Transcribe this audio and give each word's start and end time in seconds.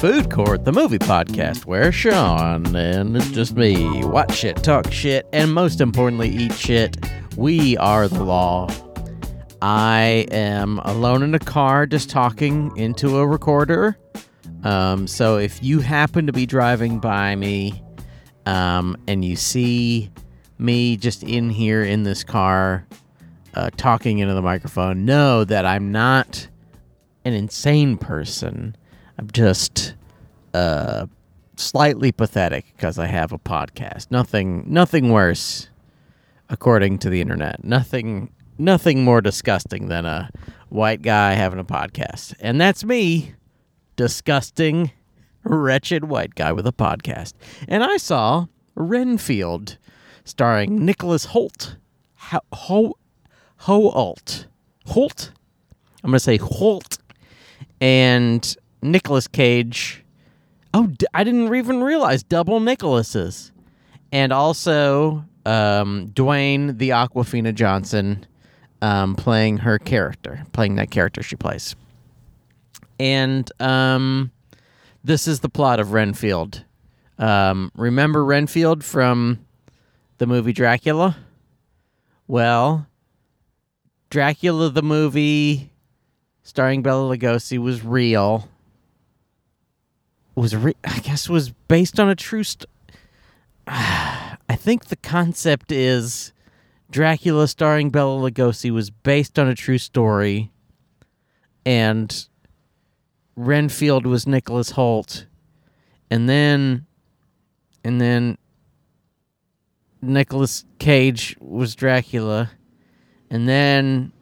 Food 0.00 0.30
Court, 0.30 0.64
the 0.64 0.72
movie 0.72 0.98
podcast 0.98 1.66
where 1.66 1.92
Sean 1.92 2.74
and 2.74 3.18
it's 3.18 3.30
just 3.32 3.54
me 3.54 4.02
watch 4.02 4.34
shit, 4.34 4.56
talk 4.56 4.90
shit, 4.90 5.26
and 5.34 5.52
most 5.52 5.82
importantly, 5.82 6.30
eat 6.30 6.54
shit. 6.54 6.96
We 7.36 7.76
are 7.76 8.08
the 8.08 8.24
law. 8.24 8.70
I 9.60 10.26
am 10.30 10.78
alone 10.78 11.22
in 11.22 11.34
a 11.34 11.38
car 11.38 11.84
just 11.84 12.08
talking 12.08 12.74
into 12.78 13.18
a 13.18 13.26
recorder. 13.26 13.98
Um, 14.64 15.06
so 15.06 15.36
if 15.36 15.62
you 15.62 15.80
happen 15.80 16.26
to 16.26 16.32
be 16.32 16.46
driving 16.46 16.98
by 16.98 17.36
me 17.36 17.82
um, 18.46 18.96
and 19.06 19.22
you 19.22 19.36
see 19.36 20.10
me 20.56 20.96
just 20.96 21.22
in 21.22 21.50
here 21.50 21.84
in 21.84 22.04
this 22.04 22.24
car 22.24 22.86
uh, 23.52 23.68
talking 23.76 24.20
into 24.20 24.32
the 24.32 24.40
microphone, 24.40 25.04
know 25.04 25.44
that 25.44 25.66
I'm 25.66 25.92
not 25.92 26.48
an 27.26 27.34
insane 27.34 27.98
person. 27.98 28.76
I'm 29.20 29.30
just 29.32 29.96
uh, 30.54 31.04
slightly 31.54 32.10
pathetic 32.10 32.64
because 32.74 32.98
I 32.98 33.04
have 33.04 33.32
a 33.32 33.38
podcast. 33.38 34.10
Nothing, 34.10 34.64
nothing 34.66 35.10
worse, 35.10 35.68
according 36.48 37.00
to 37.00 37.10
the 37.10 37.20
internet. 37.20 37.62
Nothing, 37.62 38.32
nothing 38.56 39.04
more 39.04 39.20
disgusting 39.20 39.88
than 39.88 40.06
a 40.06 40.30
white 40.70 41.02
guy 41.02 41.32
having 41.32 41.58
a 41.58 41.64
podcast, 41.66 42.32
and 42.40 42.58
that's 42.58 42.82
me, 42.82 43.34
disgusting, 43.94 44.90
wretched 45.44 46.04
white 46.04 46.34
guy 46.34 46.52
with 46.52 46.66
a 46.66 46.72
podcast. 46.72 47.34
And 47.68 47.84
I 47.84 47.98
saw 47.98 48.46
Renfield, 48.74 49.76
starring 50.24 50.82
Nicholas 50.86 51.26
Hoult. 51.26 51.76
Ho, 52.16 52.40
Ho, 52.52 53.90
Holt. 53.90 54.46
Holt. 54.86 55.32
I'm 56.02 56.08
gonna 56.08 56.20
say 56.20 56.38
Holt 56.38 56.96
and 57.82 58.56
Nicolas 58.82 59.28
Cage. 59.28 60.04
Oh, 60.72 60.92
I 61.14 61.24
didn't 61.24 61.54
even 61.54 61.82
realize 61.82 62.22
double 62.22 62.60
Nicholases, 62.60 63.50
and 64.12 64.32
also 64.32 65.24
um, 65.44 66.08
Dwayne 66.08 66.78
the 66.78 66.90
Awkwafina 66.90 67.54
Johnson 67.54 68.26
um, 68.82 69.14
playing 69.14 69.58
her 69.58 69.78
character, 69.78 70.44
playing 70.52 70.76
that 70.76 70.90
character 70.90 71.22
she 71.22 71.36
plays. 71.36 71.74
And 72.98 73.50
um, 73.60 74.30
this 75.02 75.26
is 75.26 75.40
the 75.40 75.48
plot 75.48 75.80
of 75.80 75.92
Renfield. 75.92 76.64
Um, 77.18 77.70
remember 77.74 78.24
Renfield 78.24 78.84
from 78.84 79.44
the 80.18 80.26
movie 80.26 80.52
Dracula? 80.52 81.16
Well, 82.28 82.86
Dracula 84.10 84.70
the 84.70 84.82
movie 84.82 85.70
starring 86.42 86.82
Bela 86.82 87.16
Lugosi 87.16 87.58
was 87.58 87.84
real. 87.84 88.48
Was 90.34 90.56
re- 90.56 90.76
I 90.84 90.98
guess 91.00 91.28
was 91.28 91.50
based 91.50 92.00
on 92.00 92.08
a 92.08 92.14
true 92.14 92.44
st- 92.44 92.66
I 93.66 94.56
think 94.56 94.86
the 94.86 94.96
concept 94.96 95.70
is 95.70 96.32
Dracula 96.90 97.46
starring 97.46 97.90
Bela 97.90 98.30
Lugosi 98.30 98.70
was 98.70 98.90
based 98.90 99.38
on 99.38 99.48
a 99.48 99.54
true 99.54 99.78
story 99.78 100.50
and 101.64 102.26
Renfield 103.36 104.06
was 104.06 104.26
Nicholas 104.26 104.72
Hoult 104.72 105.26
and 106.10 106.28
then 106.28 106.86
and 107.84 108.00
then 108.00 108.38
Nicholas 110.02 110.64
Cage 110.78 111.36
was 111.40 111.74
Dracula 111.74 112.50
and 113.30 113.48
then 113.48 114.12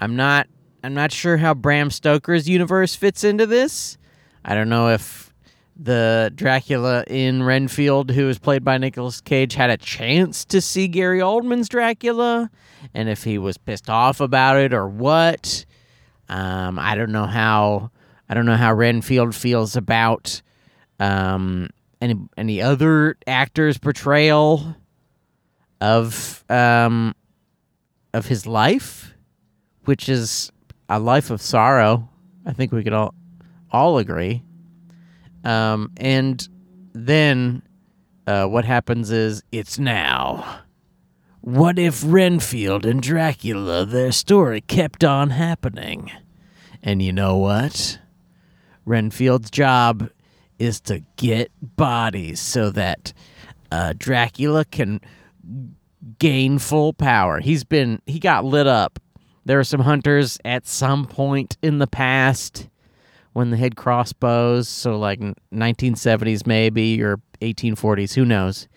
I'm 0.00 0.16
not 0.16 0.46
I'm 0.82 0.94
not 0.94 1.12
sure 1.12 1.36
how 1.36 1.54
Bram 1.54 1.90
Stoker's 1.90 2.48
universe 2.48 2.94
fits 2.94 3.24
into 3.24 3.46
this. 3.46 3.96
I 4.44 4.54
don't 4.54 4.68
know 4.68 4.88
if 4.88 5.32
the 5.76 6.32
Dracula 6.34 7.04
in 7.06 7.42
Renfield, 7.42 8.10
who 8.10 8.26
was 8.26 8.38
played 8.38 8.64
by 8.64 8.78
Nicolas 8.78 9.20
Cage, 9.20 9.54
had 9.54 9.70
a 9.70 9.76
chance 9.76 10.44
to 10.46 10.60
see 10.60 10.88
Gary 10.88 11.20
Oldman's 11.20 11.68
Dracula, 11.68 12.50
and 12.92 13.08
if 13.08 13.24
he 13.24 13.38
was 13.38 13.58
pissed 13.58 13.90
off 13.90 14.20
about 14.20 14.56
it 14.56 14.72
or 14.72 14.88
what. 14.88 15.64
Um, 16.28 16.78
I 16.78 16.94
don't 16.94 17.12
know 17.12 17.26
how 17.26 17.90
I 18.28 18.34
don't 18.34 18.46
know 18.46 18.56
how 18.56 18.72
Renfield 18.72 19.34
feels 19.34 19.76
about 19.76 20.40
um, 20.98 21.68
any 22.00 22.14
any 22.36 22.62
other 22.62 23.16
actor's 23.26 23.78
portrayal 23.78 24.76
of 25.80 26.44
um, 26.48 27.14
of 28.12 28.26
his 28.26 28.46
life, 28.46 29.14
which 29.84 30.08
is 30.08 30.50
a 30.88 30.98
life 30.98 31.30
of 31.30 31.42
sorrow. 31.42 32.08
I 32.46 32.52
think 32.52 32.72
we 32.72 32.82
could 32.82 32.92
all 32.92 33.14
all 33.70 33.98
agree. 33.98 34.42
Um, 35.44 35.92
and 35.96 36.46
then 36.92 37.62
uh, 38.26 38.46
what 38.46 38.64
happens 38.64 39.10
is 39.10 39.42
it's 39.52 39.78
now. 39.78 40.60
What 41.40 41.78
if 41.78 42.02
Renfield 42.04 42.86
and 42.86 43.02
Dracula, 43.02 43.84
their 43.84 44.12
story 44.12 44.62
kept 44.62 45.04
on 45.04 45.30
happening? 45.30 46.10
And 46.82 47.02
you 47.02 47.12
know 47.12 47.36
what? 47.36 47.98
Renfield's 48.86 49.50
job 49.50 50.10
is 50.58 50.80
to 50.82 51.02
get 51.16 51.50
bodies 51.60 52.40
so 52.40 52.70
that 52.70 53.12
uh, 53.70 53.92
Dracula 53.96 54.64
can 54.64 55.00
gain 56.18 56.58
full 56.58 56.92
power. 56.92 57.40
He's 57.40 57.64
been 57.64 58.00
he 58.06 58.18
got 58.18 58.44
lit 58.44 58.66
up 58.66 58.98
there 59.44 59.58
were 59.58 59.64
some 59.64 59.80
hunters 59.80 60.38
at 60.44 60.66
some 60.66 61.06
point 61.06 61.56
in 61.62 61.78
the 61.78 61.86
past 61.86 62.68
when 63.34 63.50
they 63.50 63.58
had 63.58 63.76
crossbows, 63.76 64.68
so 64.68 64.98
like 64.98 65.20
1970s 65.52 66.46
maybe 66.46 67.02
or 67.02 67.20
1840s, 67.42 68.14
who 68.14 68.24
knows. 68.24 68.68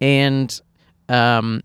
And 0.00 0.60
um, 1.08 1.62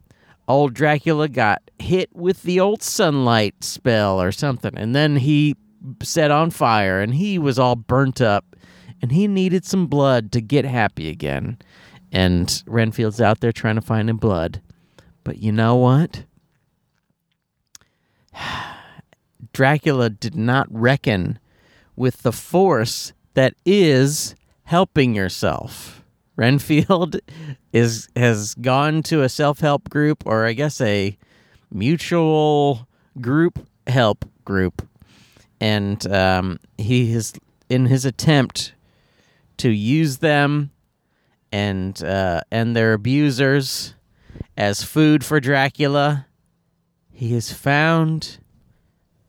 old 0.48 0.74
Dracula 0.74 1.28
got 1.28 1.62
hit 1.80 2.16
with 2.16 2.44
the 2.44 2.60
old 2.60 2.82
sunlight 2.82 3.64
spell 3.64 4.22
or 4.22 4.32
something, 4.32 4.78
and 4.78 4.96
then 4.96 5.18
he 5.18 5.56
set 6.02 6.32
on 6.32 6.50
fire 6.50 7.02
and 7.02 7.14
he 7.14 7.38
was 7.38 7.60
all 7.60 7.76
burnt 7.76 8.20
up 8.22 8.56
and 9.02 9.12
he 9.12 9.28
needed 9.28 9.66
some 9.66 9.88
blood 9.88 10.32
to 10.32 10.42
get 10.42 10.66
happy 10.66 11.10
again. 11.10 11.58
And 12.12 12.64
Renfield's 12.66 13.22
out 13.22 13.40
there 13.40 13.52
trying 13.52 13.76
to 13.76 13.82
find 13.82 14.10
him 14.10 14.18
blood. 14.18 14.62
But 15.24 15.40
you 15.40 15.52
know 15.52 15.76
what? 15.76 16.24
Dracula 19.54 20.10
did 20.10 20.36
not 20.36 20.68
reckon 20.70 21.40
with 21.96 22.22
the 22.24 22.32
force 22.32 23.14
that 23.34 23.54
is 23.66 24.36
helping 24.64 25.16
yourself. 25.16 26.04
Renfield 26.36 27.22
is 27.72 28.10
has 28.16 28.56
gone 28.56 29.02
to 29.04 29.22
a 29.22 29.30
self-help 29.30 29.90
group 29.90 30.24
or 30.26 30.46
I 30.46 30.54
guess 30.54 30.82
a 30.82 31.18
mutual 31.72 32.88
group 33.22 33.66
help 33.88 34.26
group 34.44 34.86
and 35.62 36.06
um, 36.12 36.60
he 36.78 37.14
is 37.14 37.34
in 37.70 37.86
his 37.86 38.04
attempt 38.04 38.74
to 39.58 39.70
use 39.70 40.18
them 40.18 40.72
and 41.54 42.04
uh, 42.04 42.42
and 42.52 42.76
their 42.76 42.92
abusers 42.92 43.96
as 44.58 44.84
food 44.84 45.24
for 45.24 45.40
Dracula 45.40 46.28
he 47.16 47.34
has 47.34 47.54
found 47.54 48.40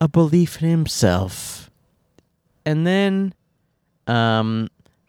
a 0.00 0.08
belief 0.08 0.60
in 0.60 0.68
himself. 0.68 1.65
And 2.66 2.86
then 2.86 3.32
um 4.06 4.68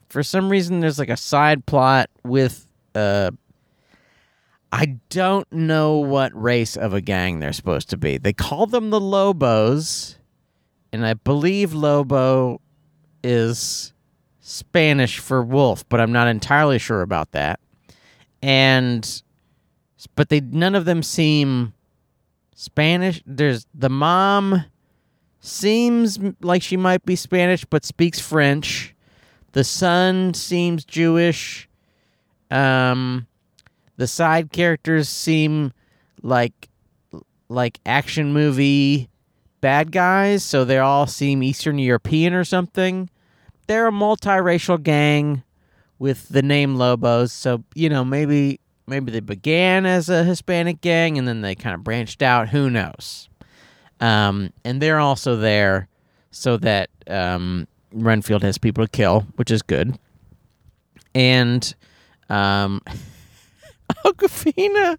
for 0.10 0.24
some 0.24 0.50
reason 0.50 0.80
there's 0.80 1.00
like 1.00 1.10
a 1.10 1.18
side 1.18 1.66
plot 1.66 2.10
with 2.24 2.68
uh 2.96 3.32
I 4.72 4.98
don't 5.10 5.52
know 5.52 5.98
what 5.98 6.40
race 6.40 6.76
of 6.76 6.94
a 6.94 7.02
gang 7.02 7.40
they're 7.40 7.54
supposed 7.54 7.90
to 7.90 7.98
be. 7.98 8.18
They 8.18 8.34
call 8.34 8.68
them 8.68 8.90
the 8.90 9.00
Lobos, 9.00 10.18
and 10.92 11.06
I 11.06 11.14
believe 11.14 11.74
Lobo 11.74 12.60
is 13.24 13.94
Spanish 14.42 15.20
for 15.20 15.42
wolf, 15.42 15.88
but 15.88 16.02
I'm 16.02 16.12
not 16.12 16.28
entirely 16.28 16.80
sure 16.80 17.02
about 17.02 17.32
that. 17.32 17.60
And 18.42 19.24
but 20.16 20.30
they 20.30 20.42
none 20.42 20.76
of 20.76 20.86
them 20.86 21.02
seem 21.02 21.74
Spanish. 22.54 23.22
There's 23.26 23.66
the 23.74 23.90
mom 23.90 24.66
seems 25.40 26.20
like 26.42 26.62
she 26.62 26.78
might 26.78 27.06
be 27.06 27.16
Spanish 27.16 27.66
but 27.66 27.86
speaks 27.86 28.20
French. 28.20 28.96
The 29.54 29.64
son 29.64 30.34
seems 30.34 30.86
Jewish. 30.86 31.70
Um 32.52 33.28
the 33.98 34.08
side 34.08 34.52
characters 34.52 35.10
seem 35.10 35.74
like 36.22 36.70
like 37.50 37.80
action 37.86 38.34
movie 38.34 39.10
bad 39.62 39.92
guys, 39.92 40.44
so 40.44 40.64
they 40.64 40.78
all 40.78 41.08
seem 41.08 41.42
Eastern 41.44 41.80
European 41.80 42.34
or 42.34 42.44
something. 42.44 43.10
They're 43.68 43.88
a 43.88 43.92
multiracial 43.92 44.82
gang 44.82 45.44
with 46.00 46.30
the 46.30 46.42
name 46.42 46.76
Lobos, 46.76 47.34
so 47.34 47.64
you 47.74 47.90
know, 47.90 48.06
maybe 48.06 48.60
maybe 48.86 49.12
they 49.12 49.20
began 49.20 49.86
as 49.86 50.10
a 50.10 50.24
Hispanic 50.24 50.82
gang 50.82 51.18
and 51.18 51.28
then 51.28 51.42
they 51.42 51.56
kind 51.56 51.76
of 51.76 51.84
branched 51.84 52.22
out. 52.22 52.50
Who 52.50 52.70
knows? 52.70 53.27
Um, 54.00 54.52
and 54.64 54.82
they're 54.82 55.00
also 55.00 55.36
there 55.36 55.88
so 56.32 56.58
that 56.58 56.90
um, 57.08 57.68
Renfield 57.92 58.44
has 58.44 58.58
people 58.58 58.86
to 58.86 58.90
kill, 58.90 59.22
which 59.36 59.52
is 59.52 59.62
good. 59.62 59.98
And 61.16 61.74
um, 62.30 62.82
Awkwafina, 64.06 64.98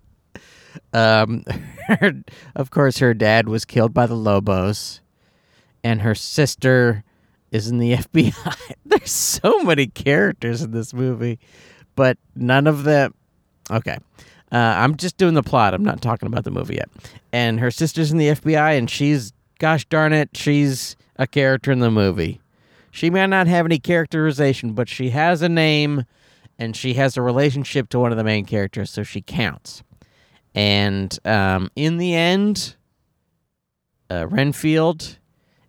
um, 0.93 1.45
her, 1.89 2.13
of 2.57 2.71
course, 2.71 2.99
her 2.99 3.15
dad 3.15 3.49
was 3.49 3.65
killed 3.65 3.95
by 3.95 4.07
the 4.07 4.17
Lobos, 4.17 5.01
and 5.85 6.03
her 6.03 6.15
sister 6.15 7.05
is 7.51 7.69
in 7.69 7.79
the 7.79 7.93
FBI. 7.95 8.75
There's 8.85 9.11
so 9.11 9.63
many 9.63 9.87
characters 9.87 10.63
in 10.63 10.73
this 10.73 10.93
movie, 10.93 11.39
but 11.95 12.19
none 12.35 12.67
of 12.67 12.85
them. 12.85 13.15
Okay. 13.71 13.99
Uh, 14.51 14.57
I'm 14.57 14.97
just 14.97 15.17
doing 15.17 15.35
the 15.35 15.43
plot. 15.43 15.75
I'm 15.75 15.83
not 15.83 16.01
talking 16.01 16.27
about 16.27 16.45
the 16.45 16.51
movie 16.51 16.77
yet. 16.77 16.89
And 17.33 17.61
her 17.61 17.71
sister's 17.71 18.11
in 18.11 18.19
the 18.19 18.29
FBI, 18.29 18.79
and 18.79 18.89
she's, 18.89 19.33
gosh 19.59 19.85
darn 19.87 20.13
it, 20.13 20.31
she's 20.35 20.97
a 21.17 21.27
character 21.27 21.71
in 21.71 21.81
the 21.81 21.91
movie. 21.91 22.41
She 22.91 23.11
may 23.11 23.27
not 23.27 23.47
have 23.47 23.67
any 23.67 23.79
characterization, 23.79 24.73
but 24.73 24.89
she 24.89 25.11
has 25.11 25.43
a 25.43 25.49
name 25.49 26.05
and 26.59 26.75
she 26.75 26.95
has 26.95 27.17
a 27.17 27.23
relationship 27.23 27.89
to 27.91 28.01
one 28.01 28.11
of 28.11 28.19
the 28.19 28.25
main 28.25 28.45
characters, 28.45 28.91
so 28.91 29.03
she 29.03 29.21
counts. 29.21 29.83
And 30.55 31.17
um, 31.25 31.71
in 31.77 31.99
the 31.99 32.15
end, 32.15 32.75
uh, 34.11 34.27
Renfield 34.27 35.19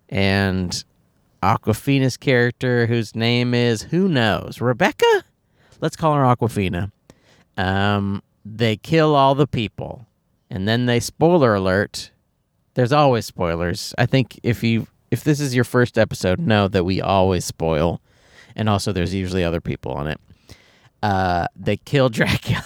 and 0.07 0.83
Awkwafina's 1.43 2.17
character, 2.17 2.87
whose 2.87 3.15
name 3.15 3.53
is 3.53 3.83
who 3.83 4.07
knows 4.07 4.59
Rebecca. 4.59 5.23
Let's 5.79 5.95
call 5.95 6.15
her 6.15 6.23
Awkwafina. 6.23 6.91
Um, 7.55 8.23
they 8.57 8.77
kill 8.77 9.15
all 9.15 9.35
the 9.35 9.47
people, 9.47 10.07
and 10.49 10.67
then 10.67 10.85
they 10.85 10.99
spoiler 10.99 11.55
alert. 11.55 12.11
There's 12.73 12.91
always 12.91 13.25
spoilers. 13.25 13.93
I 13.97 14.05
think 14.05 14.39
if 14.43 14.63
you 14.63 14.87
if 15.11 15.23
this 15.23 15.39
is 15.39 15.55
your 15.55 15.63
first 15.63 15.97
episode, 15.97 16.39
know 16.39 16.67
that 16.67 16.83
we 16.83 17.01
always 17.01 17.45
spoil, 17.45 18.01
and 18.55 18.69
also 18.69 18.91
there's 18.91 19.13
usually 19.13 19.43
other 19.43 19.61
people 19.61 19.91
on 19.91 20.07
it. 20.07 20.19
Uh, 21.01 21.47
they 21.55 21.77
kill 21.77 22.09
Dracula, 22.09 22.63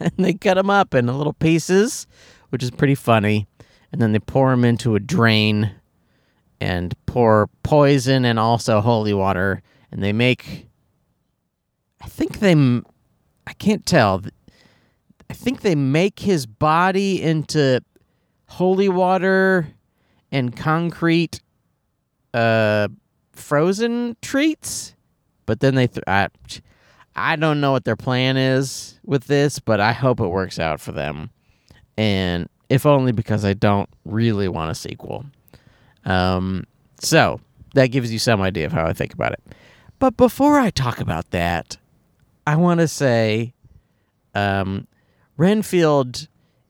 and 0.00 0.12
they 0.18 0.34
cut 0.34 0.58
him 0.58 0.70
up 0.70 0.94
in 0.94 1.06
little 1.06 1.32
pieces, 1.32 2.06
which 2.50 2.62
is 2.62 2.70
pretty 2.70 2.94
funny, 2.94 3.46
and 3.92 4.00
then 4.00 4.12
they 4.12 4.18
pour 4.18 4.52
him 4.52 4.64
into 4.64 4.94
a 4.94 5.00
drain, 5.00 5.72
and 6.60 6.94
pour 7.06 7.48
poison 7.62 8.24
and 8.24 8.38
also 8.38 8.80
holy 8.80 9.14
water, 9.14 9.62
and 9.90 10.02
they 10.02 10.12
make. 10.12 10.68
I 12.00 12.06
think 12.06 12.40
they, 12.40 12.54
I 13.46 13.52
can't 13.54 13.86
tell. 13.86 14.22
I 15.34 15.36
think 15.36 15.62
they 15.62 15.74
make 15.74 16.20
his 16.20 16.46
body 16.46 17.20
into 17.20 17.80
holy 18.46 18.88
water 18.88 19.66
and 20.30 20.56
concrete 20.56 21.40
uh, 22.32 22.86
frozen 23.32 24.16
treats, 24.22 24.94
but 25.44 25.58
then 25.58 25.74
they. 25.74 25.88
Th- 25.88 26.04
I, 26.06 26.28
I 27.16 27.34
don't 27.34 27.60
know 27.60 27.72
what 27.72 27.84
their 27.84 27.96
plan 27.96 28.36
is 28.36 29.00
with 29.04 29.24
this, 29.24 29.58
but 29.58 29.80
I 29.80 29.90
hope 29.90 30.20
it 30.20 30.28
works 30.28 30.60
out 30.60 30.80
for 30.80 30.92
them, 30.92 31.30
and 31.98 32.48
if 32.68 32.86
only 32.86 33.10
because 33.10 33.44
I 33.44 33.54
don't 33.54 33.90
really 34.04 34.46
want 34.46 34.70
a 34.70 34.74
sequel. 34.76 35.26
Um, 36.04 36.64
so 37.00 37.40
that 37.74 37.88
gives 37.88 38.12
you 38.12 38.20
some 38.20 38.40
idea 38.40 38.66
of 38.66 38.72
how 38.72 38.86
I 38.86 38.92
think 38.92 39.12
about 39.12 39.32
it. 39.32 39.42
But 39.98 40.16
before 40.16 40.60
I 40.60 40.70
talk 40.70 41.00
about 41.00 41.32
that, 41.32 41.76
I 42.46 42.54
want 42.54 42.78
to 42.78 42.86
say, 42.86 43.52
um, 44.36 44.86
Renfield 45.36 46.28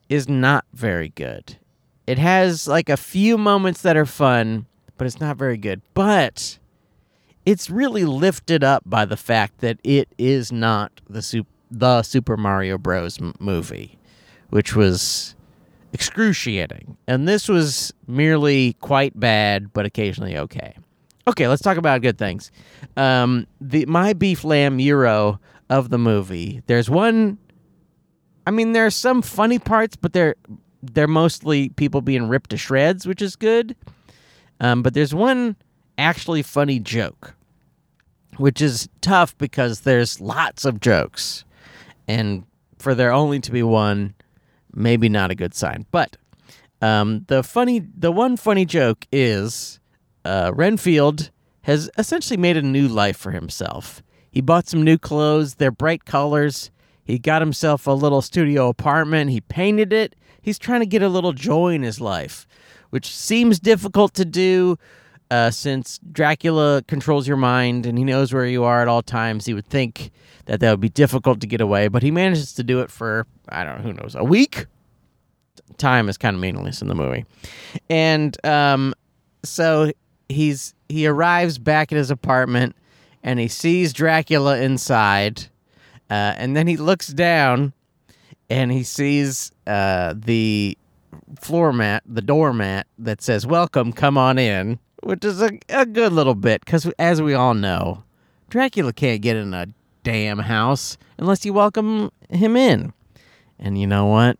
is 0.08 0.28
not 0.28 0.64
very 0.72 1.10
good. 1.10 1.58
It 2.06 2.18
has 2.18 2.68
like 2.68 2.88
a 2.88 2.96
few 2.96 3.38
moments 3.38 3.82
that 3.82 3.96
are 3.96 4.06
fun, 4.06 4.66
but 4.96 5.06
it's 5.06 5.20
not 5.20 5.36
very 5.36 5.56
good. 5.56 5.80
But 5.94 6.58
it's 7.46 7.70
really 7.70 8.04
lifted 8.04 8.62
up 8.64 8.82
by 8.86 9.04
the 9.04 9.16
fact 9.16 9.58
that 9.58 9.78
it 9.84 10.08
is 10.18 10.52
not 10.52 11.00
the 11.08 11.22
super, 11.22 11.48
the 11.70 12.02
Super 12.02 12.36
Mario 12.36 12.78
Bros. 12.78 13.20
M- 13.20 13.34
movie, 13.38 13.98
which 14.50 14.76
was 14.76 15.34
excruciating, 15.92 16.96
and 17.06 17.26
this 17.26 17.48
was 17.48 17.92
merely 18.06 18.74
quite 18.74 19.18
bad, 19.18 19.72
but 19.72 19.86
occasionally 19.86 20.36
okay. 20.36 20.76
Okay, 21.26 21.48
let's 21.48 21.62
talk 21.62 21.78
about 21.78 22.02
good 22.02 22.18
things. 22.18 22.50
Um, 22.96 23.46
the 23.60 23.86
my 23.86 24.12
beef 24.12 24.44
lamb 24.44 24.78
euro 24.78 25.40
of 25.70 25.88
the 25.88 25.98
movie. 25.98 26.62
There's 26.66 26.90
one. 26.90 27.38
I 28.46 28.50
mean, 28.50 28.72
there 28.72 28.86
are 28.86 28.90
some 28.90 29.22
funny 29.22 29.58
parts, 29.58 29.96
but 29.96 30.12
they're 30.12 30.36
they're 30.82 31.08
mostly 31.08 31.70
people 31.70 32.02
being 32.02 32.28
ripped 32.28 32.50
to 32.50 32.56
shreds, 32.58 33.06
which 33.06 33.22
is 33.22 33.36
good. 33.36 33.74
Um, 34.60 34.82
but 34.82 34.94
there's 34.94 35.14
one 35.14 35.56
actually 35.96 36.42
funny 36.42 36.78
joke, 36.78 37.34
which 38.36 38.60
is 38.60 38.88
tough 39.00 39.36
because 39.38 39.80
there's 39.80 40.20
lots 40.20 40.64
of 40.64 40.80
jokes, 40.80 41.44
and 42.06 42.44
for 42.78 42.94
there 42.94 43.12
only 43.12 43.40
to 43.40 43.50
be 43.50 43.62
one, 43.62 44.14
maybe 44.74 45.08
not 45.08 45.30
a 45.30 45.34
good 45.34 45.54
sign. 45.54 45.86
But 45.90 46.16
um, 46.82 47.24
the 47.28 47.42
funny, 47.42 47.80
the 47.96 48.12
one 48.12 48.36
funny 48.36 48.66
joke 48.66 49.06
is 49.10 49.80
uh, 50.24 50.52
Renfield 50.54 51.30
has 51.62 51.90
essentially 51.96 52.36
made 52.36 52.58
a 52.58 52.62
new 52.62 52.88
life 52.88 53.16
for 53.16 53.30
himself. 53.30 54.02
He 54.30 54.42
bought 54.42 54.68
some 54.68 54.82
new 54.82 54.98
clothes. 54.98 55.54
They're 55.54 55.70
bright 55.70 56.04
colors. 56.04 56.70
He 57.04 57.18
got 57.18 57.42
himself 57.42 57.86
a 57.86 57.92
little 57.92 58.22
studio 58.22 58.68
apartment. 58.68 59.30
He 59.30 59.40
painted 59.40 59.92
it. 59.92 60.16
He's 60.40 60.58
trying 60.58 60.80
to 60.80 60.86
get 60.86 61.02
a 61.02 61.08
little 61.08 61.32
joy 61.32 61.74
in 61.74 61.82
his 61.82 62.00
life, 62.00 62.46
which 62.90 63.14
seems 63.14 63.58
difficult 63.60 64.14
to 64.14 64.24
do 64.24 64.78
uh, 65.30 65.50
since 65.50 65.98
Dracula 66.12 66.82
controls 66.86 67.26
your 67.26 67.36
mind 67.36 67.86
and 67.86 67.96
he 67.96 68.04
knows 68.04 68.32
where 68.32 68.46
you 68.46 68.64
are 68.64 68.82
at 68.82 68.88
all 68.88 69.02
times. 69.02 69.46
He 69.46 69.54
would 69.54 69.66
think 69.66 70.10
that 70.46 70.60
that 70.60 70.70
would 70.70 70.80
be 70.80 70.88
difficult 70.88 71.40
to 71.40 71.46
get 71.46 71.60
away, 71.60 71.88
but 71.88 72.02
he 72.02 72.10
manages 72.10 72.52
to 72.54 72.62
do 72.62 72.80
it 72.80 72.90
for, 72.90 73.26
I 73.48 73.64
don't 73.64 73.78
know, 73.78 73.82
who 73.84 73.92
knows, 73.94 74.14
a 74.14 74.24
week? 74.24 74.66
Time 75.78 76.08
is 76.08 76.18
kind 76.18 76.34
of 76.34 76.40
meaningless 76.40 76.82
in 76.82 76.88
the 76.88 76.94
movie. 76.94 77.24
And 77.88 78.36
um, 78.46 78.94
so 79.42 79.90
he's 80.28 80.74
he 80.88 81.06
arrives 81.06 81.58
back 81.58 81.90
at 81.90 81.96
his 81.96 82.10
apartment 82.10 82.76
and 83.22 83.40
he 83.40 83.48
sees 83.48 83.92
Dracula 83.92 84.58
inside. 84.58 85.46
Uh, 86.10 86.34
and 86.36 86.56
then 86.56 86.66
he 86.66 86.76
looks 86.76 87.08
down 87.08 87.72
and 88.50 88.70
he 88.70 88.82
sees 88.82 89.52
uh, 89.66 90.14
the 90.16 90.76
floor 91.40 91.72
mat, 91.72 92.02
the 92.06 92.22
doormat 92.22 92.86
that 92.98 93.22
says 93.22 93.46
"Welcome, 93.46 93.92
come 93.92 94.18
on 94.18 94.38
in," 94.38 94.78
which 95.02 95.24
is 95.24 95.40
a, 95.42 95.58
a 95.68 95.86
good 95.86 96.12
little 96.12 96.34
bit 96.34 96.64
because, 96.64 96.86
as 96.98 97.22
we 97.22 97.34
all 97.34 97.54
know, 97.54 98.04
Dracula 98.50 98.92
can't 98.92 99.22
get 99.22 99.36
in 99.36 99.54
a 99.54 99.68
damn 100.02 100.40
house 100.40 100.98
unless 101.18 101.44
you 101.44 101.52
welcome 101.52 102.10
him 102.28 102.56
in. 102.56 102.92
And 103.58 103.78
you 103.78 103.86
know 103.86 104.06
what? 104.06 104.38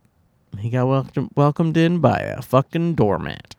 He 0.59 0.71
got 0.71 0.87
welcomed 0.87 1.31
welcomed 1.35 1.77
in 1.77 2.01
by 2.01 2.19
a 2.19 2.43
fucking 2.43 2.95
doormat. 2.95 3.55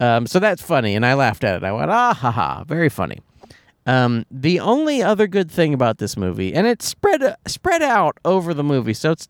Um, 0.00 0.26
so 0.26 0.38
that's 0.38 0.62
funny, 0.62 0.94
and 0.96 1.04
I 1.04 1.14
laughed 1.14 1.44
at 1.44 1.56
it. 1.56 1.64
I 1.64 1.72
went, 1.72 1.90
ah 1.90 2.14
ha 2.14 2.30
ha, 2.30 2.64
very 2.64 2.88
funny. 2.88 3.18
Um, 3.90 4.24
the 4.30 4.60
only 4.60 5.02
other 5.02 5.26
good 5.26 5.50
thing 5.50 5.74
about 5.74 5.98
this 5.98 6.16
movie, 6.16 6.54
and 6.54 6.64
it's 6.64 6.86
spread 6.86 7.34
spread 7.48 7.82
out 7.82 8.18
over 8.24 8.54
the 8.54 8.62
movie, 8.62 8.94
so 8.94 9.10
it's 9.10 9.26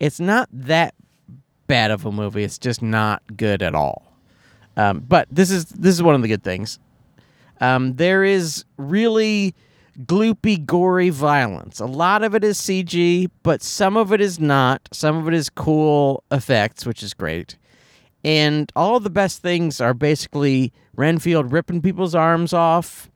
it's 0.00 0.18
not 0.18 0.48
that 0.50 0.94
bad 1.66 1.90
of 1.90 2.06
a 2.06 2.10
movie. 2.10 2.42
It's 2.42 2.56
just 2.56 2.80
not 2.80 3.22
good 3.36 3.62
at 3.62 3.74
all. 3.74 4.14
Um, 4.78 5.00
but 5.06 5.28
this 5.30 5.50
is 5.50 5.66
this 5.66 5.94
is 5.94 6.02
one 6.02 6.14
of 6.14 6.22
the 6.22 6.28
good 6.28 6.42
things. 6.42 6.78
Um, 7.60 7.96
there 7.96 8.24
is 8.24 8.64
really 8.78 9.54
gloopy, 10.06 10.64
gory 10.64 11.10
violence. 11.10 11.78
A 11.78 11.84
lot 11.84 12.24
of 12.24 12.34
it 12.34 12.42
is 12.42 12.58
CG, 12.58 13.28
but 13.42 13.62
some 13.62 13.98
of 13.98 14.10
it 14.10 14.22
is 14.22 14.40
not. 14.40 14.88
Some 14.90 15.18
of 15.18 15.28
it 15.28 15.34
is 15.34 15.50
cool 15.50 16.24
effects, 16.32 16.86
which 16.86 17.02
is 17.02 17.12
great. 17.12 17.58
And 18.24 18.72
all 18.74 19.00
the 19.00 19.10
best 19.10 19.42
things 19.42 19.82
are 19.82 19.92
basically 19.92 20.72
Renfield 20.96 21.52
ripping 21.52 21.82
people's 21.82 22.14
arms 22.14 22.54
off. 22.54 23.10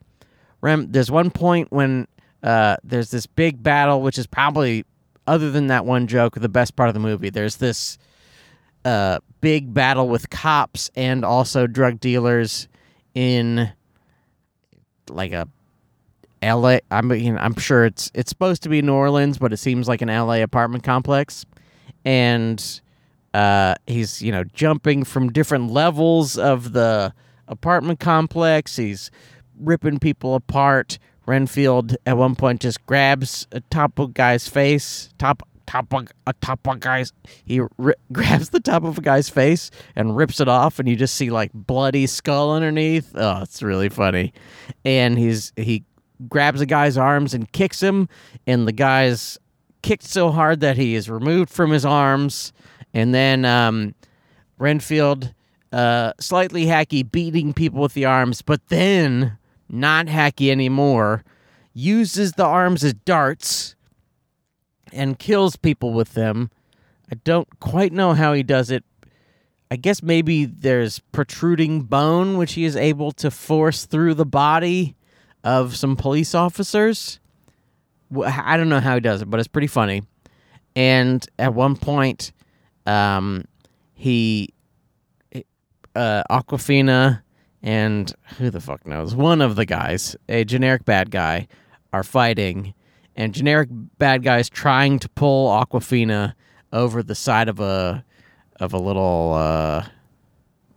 Rem, 0.62 0.90
there's 0.90 1.10
one 1.10 1.30
point 1.30 1.70
when 1.70 2.06
uh, 2.42 2.76
there's 2.82 3.10
this 3.10 3.26
big 3.26 3.62
battle, 3.62 4.00
which 4.00 4.16
is 4.16 4.26
probably, 4.26 4.84
other 5.26 5.50
than 5.50 5.66
that 5.66 5.84
one 5.84 6.06
joke, 6.06 6.36
the 6.36 6.48
best 6.48 6.76
part 6.76 6.88
of 6.88 6.94
the 6.94 7.00
movie. 7.00 7.30
There's 7.30 7.56
this 7.56 7.98
uh, 8.84 9.18
big 9.40 9.74
battle 9.74 10.08
with 10.08 10.30
cops 10.30 10.90
and 10.96 11.24
also 11.24 11.66
drug 11.66 12.00
dealers 12.00 12.68
in 13.14 13.70
like 15.10 15.32
a 15.32 15.48
LA. 16.42 16.78
I 16.90 17.02
mean, 17.02 17.36
I'm 17.38 17.56
sure 17.56 17.84
it's 17.84 18.10
it's 18.14 18.28
supposed 18.28 18.62
to 18.64 18.68
be 18.68 18.82
New 18.82 18.94
Orleans, 18.94 19.38
but 19.38 19.52
it 19.52 19.58
seems 19.58 19.88
like 19.88 20.02
an 20.02 20.08
LA 20.08 20.42
apartment 20.42 20.82
complex, 20.84 21.46
and 22.04 22.80
uh, 23.34 23.74
he's 23.86 24.22
you 24.22 24.32
know 24.32 24.44
jumping 24.44 25.04
from 25.04 25.32
different 25.32 25.70
levels 25.70 26.36
of 26.36 26.72
the 26.72 27.14
apartment 27.48 28.00
complex. 28.00 28.76
He's 28.76 29.10
ripping 29.58 29.98
people 29.98 30.34
apart. 30.34 30.98
Renfield 31.24 31.96
at 32.04 32.16
one 32.16 32.34
point 32.34 32.60
just 32.60 32.84
grabs 32.86 33.46
a 33.52 33.60
top 33.60 33.98
of 34.00 34.12
guy's 34.12 34.48
face, 34.48 35.10
top 35.18 35.44
top 35.66 35.92
of 35.94 36.08
a 36.26 36.32
top 36.34 36.66
of 36.66 36.80
guy's 36.80 37.12
he 37.44 37.60
ri- 37.78 37.94
grabs 38.12 38.50
the 38.50 38.60
top 38.60 38.84
of 38.84 38.98
a 38.98 39.00
guy's 39.00 39.28
face 39.28 39.70
and 39.96 40.16
rips 40.16 40.40
it 40.40 40.48
off 40.48 40.78
and 40.78 40.88
you 40.88 40.96
just 40.96 41.14
see 41.14 41.30
like 41.30 41.50
bloody 41.54 42.06
skull 42.06 42.52
underneath. 42.52 43.12
Oh 43.14 43.40
it's 43.42 43.62
really 43.62 43.88
funny. 43.88 44.32
And 44.84 45.18
he's 45.18 45.52
he 45.56 45.84
grabs 46.28 46.60
a 46.60 46.66
guy's 46.66 46.98
arms 46.98 47.34
and 47.34 47.50
kicks 47.52 47.82
him 47.82 48.08
and 48.46 48.68
the 48.68 48.72
guy's 48.72 49.38
kicked 49.82 50.04
so 50.04 50.30
hard 50.30 50.60
that 50.60 50.76
he 50.76 50.94
is 50.94 51.10
removed 51.10 51.50
from 51.50 51.70
his 51.70 51.84
arms. 51.84 52.52
And 52.92 53.14
then 53.14 53.44
um 53.44 53.94
renfield 54.58 55.32
uh 55.72 56.12
slightly 56.20 56.66
hacky 56.66 57.10
beating 57.10 57.54
people 57.54 57.80
with 57.80 57.94
the 57.94 58.04
arms 58.04 58.42
but 58.42 58.60
then 58.68 59.38
not 59.72 60.06
hacky 60.06 60.50
anymore 60.50 61.24
uses 61.72 62.32
the 62.32 62.44
arms 62.44 62.84
as 62.84 62.92
darts 62.92 63.74
and 64.92 65.18
kills 65.18 65.56
people 65.56 65.92
with 65.92 66.14
them. 66.14 66.50
I 67.10 67.16
don't 67.24 67.48
quite 67.60 67.92
know 67.92 68.12
how 68.12 68.34
he 68.34 68.42
does 68.42 68.70
it. 68.70 68.84
I 69.70 69.76
guess 69.76 70.02
maybe 70.02 70.44
there's 70.44 70.98
protruding 70.98 71.82
bone 71.82 72.36
which 72.36 72.52
he 72.52 72.64
is 72.64 72.76
able 72.76 73.10
to 73.12 73.30
force 73.30 73.86
through 73.86 74.14
the 74.14 74.26
body 74.26 74.94
of 75.42 75.74
some 75.74 75.96
police 75.96 76.34
officers. 76.34 77.18
I 78.14 78.58
don't 78.58 78.68
know 78.68 78.80
how 78.80 78.94
he 78.96 79.00
does 79.00 79.22
it, 79.22 79.30
but 79.30 79.40
it's 79.40 79.48
pretty 79.48 79.66
funny. 79.66 80.02
And 80.76 81.26
at 81.38 81.54
one 81.54 81.76
point, 81.76 82.32
um, 82.84 83.46
he, 83.94 84.50
uh, 85.94 86.22
Awkwafina, 86.30 87.21
and 87.62 88.12
who 88.38 88.50
the 88.50 88.60
fuck 88.60 88.86
knows, 88.86 89.14
one 89.14 89.40
of 89.40 89.56
the 89.56 89.64
guys, 89.64 90.16
a 90.28 90.44
generic 90.44 90.84
bad 90.84 91.10
guy, 91.10 91.46
are 91.92 92.02
fighting 92.02 92.74
and 93.16 93.34
generic 93.34 93.68
bad 93.98 94.22
guys 94.22 94.48
trying 94.48 94.98
to 94.98 95.08
pull 95.10 95.48
Awkwafina 95.50 96.34
over 96.72 97.02
the 97.02 97.14
side 97.14 97.48
of 97.48 97.60
a 97.60 98.04
of 98.60 98.72
a 98.72 98.78
little 98.78 99.34
uh 99.34 99.84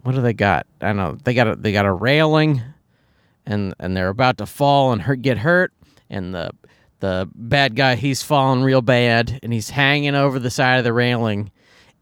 what 0.04 0.14
do 0.14 0.22
they 0.22 0.34
got? 0.34 0.68
I 0.82 0.88
don't 0.88 0.98
know. 0.98 1.18
They 1.24 1.34
got 1.34 1.48
a, 1.48 1.56
they 1.56 1.72
got 1.72 1.86
a 1.86 1.92
railing 1.92 2.62
and 3.46 3.74
and 3.80 3.96
they're 3.96 4.10
about 4.10 4.38
to 4.38 4.46
fall 4.46 4.92
and 4.92 5.02
hurt 5.02 5.22
get 5.22 5.40
hurt 5.40 5.74
and 6.10 6.34
the 6.34 6.52
the 7.00 7.30
bad 7.34 7.76
guy 7.76 7.96
he's 7.96 8.22
falling 8.22 8.64
real 8.64 8.82
bad 8.82 9.40
and 9.42 9.52
he's 9.52 9.70
hanging 9.72 10.16
over 10.16 10.40
the 10.40 10.52
side 10.52 10.78
of 10.78 10.84
the 10.84 10.94
railing 10.94 11.52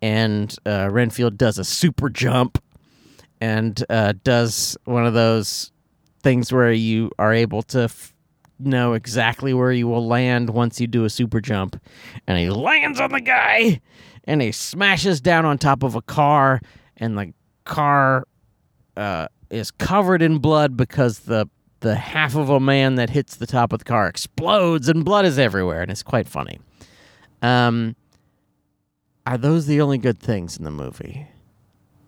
and 0.02 0.58
uh, 0.66 0.90
Renfield 0.92 1.38
does 1.38 1.58
a 1.58 1.64
super 1.64 2.10
jump 2.10 2.62
and 3.44 3.84
uh, 3.90 4.14
does 4.24 4.78
one 4.86 5.06
of 5.06 5.14
those 5.14 5.74
things 6.22 6.54
where 6.54 6.72
you 6.72 7.12
are 7.20 7.34
able 7.34 7.62
to 7.62 7.82
f- 7.82 8.14
know 8.58 8.94
exactly 8.94 9.54
where 9.54 9.74
you 9.74 9.86
will 9.86 10.08
land 10.08 10.50
once 10.52 10.80
you 10.80 10.88
do 10.88 11.04
a 11.04 11.10
super 11.10 11.42
jump. 11.42 11.78
And 12.26 12.38
he 12.38 12.50
lands 12.50 13.02
on 13.02 13.12
the 13.12 13.20
guy 13.20 13.82
and 14.24 14.42
he 14.42 14.54
smashes 14.54 15.20
down 15.20 15.44
on 15.44 15.58
top 15.58 15.84
of 15.84 15.94
a 15.94 16.02
car, 16.02 16.62
and 16.96 17.18
the 17.18 17.34
car 17.66 18.26
uh, 18.96 19.28
is 19.50 19.72
covered 19.72 20.22
in 20.22 20.38
blood 20.38 20.78
because 20.78 21.20
the 21.20 21.50
the 21.82 21.96
half 21.96 22.38
of 22.38 22.50
a 22.50 22.62
man 22.62 22.96
that 22.96 23.10
hits 23.10 23.36
the 23.36 23.46
top 23.46 23.74
of 23.74 23.80
the 23.80 23.86
car 23.86 24.08
explodes 24.08 24.88
and 24.88 25.04
blood 25.04 25.26
is 25.26 25.38
everywhere, 25.38 25.82
and 25.82 25.92
it's 25.92 26.02
quite 26.02 26.30
funny. 26.30 26.62
Um, 27.42 27.98
are 29.28 29.38
those 29.38 29.66
the 29.66 29.82
only 29.82 29.98
good 29.98 30.18
things 30.18 30.56
in 30.56 30.64
the 30.64 30.72
movie? 30.72 31.28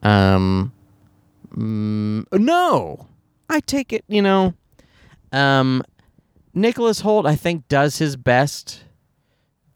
Um, 0.02 0.72
mm, 1.56 2.26
no, 2.34 3.08
I 3.50 3.60
take 3.62 3.94
it. 3.94 4.04
You 4.08 4.22
know, 4.22 4.54
um, 5.32 5.84
Nicholas 6.54 7.02
Hoult, 7.02 7.26
I 7.26 7.36
think, 7.36 7.68
does 7.68 7.98
his 7.98 8.16
best. 8.16 8.84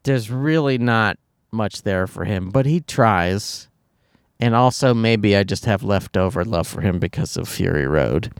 There's 0.02 0.30
really 0.30 0.78
not 0.78 1.18
much 1.52 1.82
there 1.82 2.06
for 2.06 2.24
him, 2.24 2.50
but 2.50 2.66
he 2.66 2.80
tries. 2.80 3.68
And 4.38 4.54
also, 4.54 4.94
maybe 4.94 5.36
I 5.36 5.42
just 5.42 5.66
have 5.66 5.82
leftover 5.82 6.44
love 6.44 6.66
for 6.66 6.80
him 6.80 6.98
because 6.98 7.36
of 7.36 7.48
Fury 7.48 7.86
Road. 7.86 8.32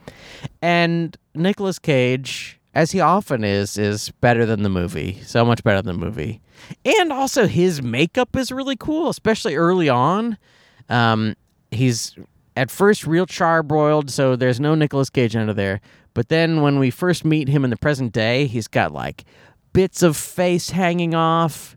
And 0.63 1.17
Nicholas 1.35 1.79
Cage, 1.79 2.59
as 2.75 2.93
he 2.93 3.01
often 3.01 3.45
is, 3.45 3.77
is 3.77 4.11
better 4.23 4.47
than 4.47 4.63
the 4.63 4.71
movie. 4.71 5.21
So 5.25 5.45
much 5.45 5.63
better 5.63 5.83
than 5.83 6.01
the 6.01 6.07
movie. 6.07 6.41
And 6.87 7.13
also, 7.13 7.47
his 7.47 7.83
makeup 7.83 8.35
is 8.35 8.51
really 8.51 8.77
cool, 8.77 9.11
especially 9.11 9.57
early 9.57 9.91
on. 9.91 10.39
Um, 10.89 11.37
he's 11.71 12.17
at 12.57 12.71
first 12.71 13.07
real 13.07 13.27
charbroiled, 13.27 14.11
so 14.11 14.37
there's 14.37 14.61
no 14.61 14.75
Nicolas 14.75 15.11
Cage 15.11 15.37
under 15.37 15.55
there. 15.55 15.81
But 16.15 16.29
then 16.29 16.63
when 16.63 16.79
we 16.79 16.91
first 16.91 17.25
meet 17.25 17.49
him 17.49 17.65
in 17.65 17.71
the 17.71 17.77
present 17.77 18.13
day, 18.13 18.47
he's 18.47 18.69
got 18.69 18.93
like 18.93 19.25
bits 19.73 20.03
of 20.03 20.17
face 20.17 20.71
hanging 20.71 21.15
off. 21.15 21.77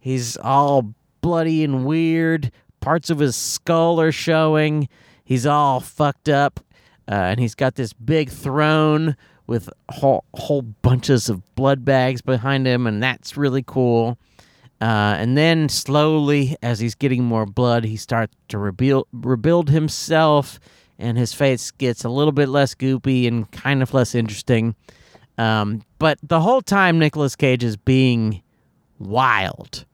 He's 0.00 0.36
all 0.38 0.94
bloody 1.20 1.62
and 1.64 1.84
weird. 1.84 2.50
Parts 2.80 3.10
of 3.10 3.18
his 3.18 3.36
skull 3.36 4.00
are 4.00 4.12
showing. 4.12 4.88
He's 5.24 5.46
all 5.46 5.80
fucked 5.80 6.28
up. 6.28 6.60
Uh, 7.08 7.14
and 7.14 7.40
he's 7.40 7.54
got 7.54 7.74
this 7.74 7.92
big 7.92 8.30
throne 8.30 9.16
with 9.46 9.70
whole, 9.90 10.24
whole 10.34 10.62
bunches 10.62 11.28
of 11.28 11.54
blood 11.54 11.84
bags 11.84 12.20
behind 12.20 12.66
him, 12.66 12.86
and 12.86 13.02
that's 13.02 13.36
really 13.36 13.62
cool. 13.64 14.18
Uh, 14.80 15.16
and 15.18 15.36
then 15.36 15.68
slowly, 15.68 16.56
as 16.62 16.80
he's 16.80 16.94
getting 16.94 17.24
more 17.24 17.46
blood, 17.46 17.84
he 17.84 17.96
starts 17.96 18.36
to 18.48 18.58
rebuild, 18.58 19.06
rebuild 19.12 19.70
himself, 19.70 20.60
and 20.98 21.16
his 21.16 21.32
face 21.32 21.70
gets 21.70 22.04
a 22.04 22.08
little 22.08 22.32
bit 22.32 22.48
less 22.48 22.74
goopy 22.74 23.26
and 23.26 23.50
kind 23.52 23.82
of 23.82 23.94
less 23.94 24.14
interesting. 24.14 24.74
Um, 25.38 25.82
but 25.98 26.18
the 26.22 26.40
whole 26.40 26.62
time, 26.62 26.98
Nicolas 26.98 27.36
Cage 27.36 27.64
is 27.64 27.76
being 27.76 28.42
wild. 28.98 29.84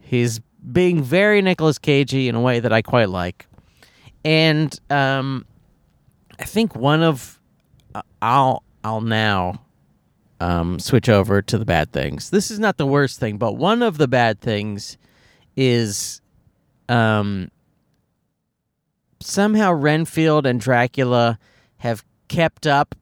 He's 0.00 0.40
being 0.72 1.02
very 1.02 1.42
Nicolas 1.42 1.78
Cagey 1.78 2.28
in 2.28 2.34
a 2.34 2.40
way 2.40 2.60
that 2.60 2.72
I 2.72 2.82
quite 2.82 3.08
like. 3.08 3.46
And 4.24 4.78
um, 4.90 5.46
I 6.38 6.44
think 6.44 6.74
one 6.74 7.02
of 7.02 7.40
uh, 7.94 8.02
I'll 8.20 8.62
I'll 8.82 9.00
now 9.00 9.65
um, 10.40 10.78
switch 10.78 11.08
over 11.08 11.42
to 11.42 11.58
the 11.58 11.64
bad 11.64 11.92
things. 11.92 12.30
This 12.30 12.50
is 12.50 12.58
not 12.58 12.76
the 12.76 12.86
worst 12.86 13.18
thing, 13.18 13.38
but 13.38 13.56
one 13.56 13.82
of 13.82 13.98
the 13.98 14.08
bad 14.08 14.40
things 14.40 14.98
is 15.56 16.20
um, 16.88 17.50
somehow 19.20 19.72
Renfield 19.72 20.46
and 20.46 20.60
Dracula 20.60 21.38
have 21.78 22.04
kept 22.28 22.66
up 22.66 22.94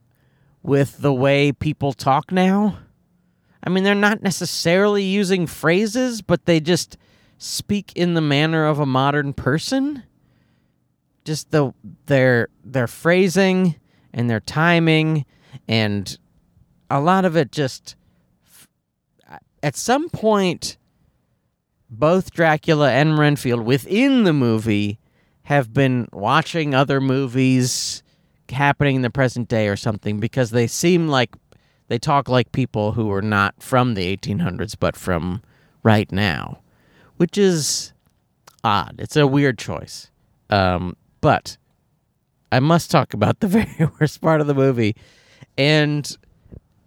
with 0.63 0.99
the 0.99 1.13
way 1.13 1.53
people 1.53 1.93
talk 1.93 2.33
now. 2.33 2.79
I 3.63 3.71
mean, 3.71 3.85
they're 3.85 3.95
not 3.95 4.23
necessarily 4.23 5.03
using 5.03 5.47
phrases, 5.47 6.23
but 6.23 6.45
they 6.45 6.61
just 6.61 6.97
speak 7.39 7.93
in 7.95 8.15
the 8.15 8.21
manner 8.21 8.67
of 8.67 8.79
a 8.79 8.87
modern 8.87 9.33
person. 9.33 10.05
Just 11.25 11.51
the 11.51 11.73
their 12.07 12.49
their 12.63 12.87
phrasing 12.87 13.77
and 14.13 14.29
their 14.29 14.41
timing 14.41 15.25
and 15.67 16.19
a 16.95 17.01
lot 17.01 17.25
of 17.25 17.37
it 17.37 17.51
just 17.51 17.97
at 19.65 19.75
some 19.75 20.09
point 20.09 20.77
both 21.91 22.31
Dracula 22.31 22.93
and 22.93 23.19
Renfield 23.19 23.63
within 23.63 24.23
the 24.23 24.33
movie 24.33 25.01
have 25.43 25.73
been 25.73 26.09
watching 26.13 26.73
other 26.73 27.01
movies 27.01 28.05
happening 28.49 28.97
in 28.97 29.03
the 29.03 29.11
present 29.11 29.49
day 29.49 29.67
or 29.67 29.75
something 29.75 30.21
because 30.21 30.51
they 30.51 30.69
seem 30.69 31.09
like 31.09 31.35
they 31.89 31.99
talk 31.99 32.29
like 32.29 32.53
people 32.53 32.93
who 32.93 33.11
are 33.11 33.23
not 33.23 33.61
from 33.61 33.95
the 33.95 34.17
1800s 34.17 34.77
but 34.79 34.97
from 34.97 35.43
right 35.83 36.11
now, 36.13 36.61
which 37.17 37.37
is 37.37 37.93
odd. 38.63 38.95
It's 38.99 39.17
a 39.17 39.27
weird 39.27 39.59
choice. 39.59 40.13
Um, 40.49 40.97
but 41.21 41.57
I 42.53 42.61
must 42.61 42.93
talk 42.93 43.15
about 43.15 43.41
the 43.41 43.49
very 43.49 43.91
worst 43.99 44.21
part 44.21 44.41
of 44.41 44.47
the 44.47 44.55
movie. 44.55 44.95
And 45.59 46.17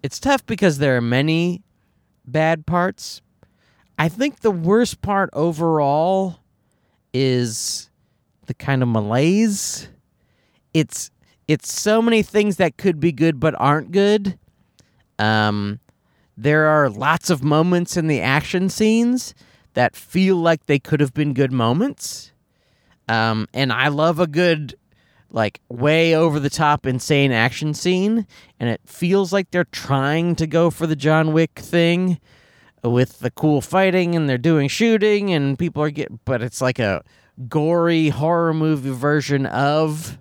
it's 0.02 0.18
tough 0.20 0.44
because 0.46 0.78
there 0.78 0.96
are 0.96 1.02
many 1.02 1.62
bad 2.24 2.66
parts. 2.66 3.20
I 3.98 4.08
think 4.08 4.40
the 4.40 4.50
worst 4.50 5.00
part 5.02 5.30
overall 5.32 6.38
is 7.12 7.90
the 8.46 8.54
kind 8.54 8.82
of 8.82 8.88
malaise. 8.88 9.88
It's 10.72 11.10
it's 11.48 11.72
so 11.72 12.02
many 12.02 12.22
things 12.22 12.56
that 12.56 12.76
could 12.76 13.00
be 13.00 13.10
good 13.10 13.40
but 13.40 13.54
aren't 13.58 13.90
good. 13.90 14.38
Um, 15.18 15.80
there 16.36 16.66
are 16.66 16.88
lots 16.88 17.30
of 17.30 17.42
moments 17.42 17.96
in 17.96 18.06
the 18.06 18.20
action 18.20 18.68
scenes 18.68 19.34
that 19.74 19.96
feel 19.96 20.36
like 20.36 20.66
they 20.66 20.78
could 20.78 21.00
have 21.00 21.14
been 21.14 21.34
good 21.34 21.52
moments. 21.52 22.32
Um, 23.08 23.48
and 23.54 23.72
I 23.72 23.88
love 23.88 24.20
a 24.20 24.26
good, 24.26 24.76
like, 25.30 25.60
way 25.68 26.14
over 26.14 26.40
the 26.40 26.50
top, 26.50 26.86
insane 26.86 27.32
action 27.32 27.74
scene. 27.74 28.26
And 28.58 28.68
it 28.68 28.80
feels 28.86 29.32
like 29.32 29.50
they're 29.50 29.64
trying 29.64 30.36
to 30.36 30.46
go 30.46 30.70
for 30.70 30.86
the 30.86 30.96
John 30.96 31.32
Wick 31.32 31.58
thing 31.58 32.20
with 32.82 33.18
the 33.18 33.30
cool 33.30 33.60
fighting 33.60 34.14
and 34.14 34.28
they're 34.28 34.38
doing 34.38 34.68
shooting 34.68 35.32
and 35.32 35.58
people 35.58 35.82
are 35.82 35.90
getting, 35.90 36.20
but 36.24 36.42
it's 36.42 36.60
like 36.60 36.78
a 36.78 37.02
gory 37.48 38.08
horror 38.08 38.54
movie 38.54 38.90
version 38.90 39.46
of 39.46 40.18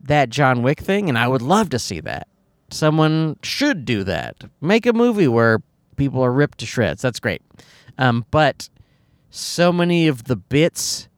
that 0.00 0.30
John 0.30 0.62
Wick 0.62 0.80
thing. 0.80 1.08
And 1.08 1.18
I 1.18 1.28
would 1.28 1.42
love 1.42 1.70
to 1.70 1.78
see 1.78 2.00
that. 2.00 2.28
Someone 2.70 3.36
should 3.42 3.84
do 3.84 4.04
that. 4.04 4.36
Make 4.60 4.86
a 4.86 4.92
movie 4.92 5.28
where 5.28 5.62
people 5.96 6.22
are 6.22 6.32
ripped 6.32 6.58
to 6.58 6.66
shreds. 6.66 7.00
That's 7.02 7.20
great. 7.20 7.42
Um, 7.96 8.24
but 8.30 8.68
so 9.30 9.72
many 9.72 10.06
of 10.06 10.24
the 10.24 10.36
bits 10.36 11.08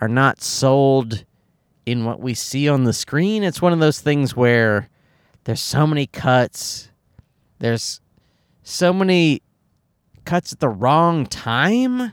are 0.00 0.08
not 0.08 0.42
sold 0.42 1.24
in 1.86 2.04
what 2.04 2.20
we 2.20 2.34
see 2.34 2.68
on 2.68 2.84
the 2.84 2.92
screen. 2.92 3.42
It's 3.42 3.62
one 3.62 3.72
of 3.72 3.78
those 3.78 4.00
things 4.00 4.34
where 4.34 4.88
there's 5.44 5.60
so 5.60 5.86
many 5.86 6.06
cuts. 6.06 6.90
There's 7.58 8.00
so 8.62 8.92
many 8.92 9.42
cuts 10.24 10.52
at 10.52 10.60
the 10.60 10.68
wrong 10.68 11.26
time. 11.26 12.12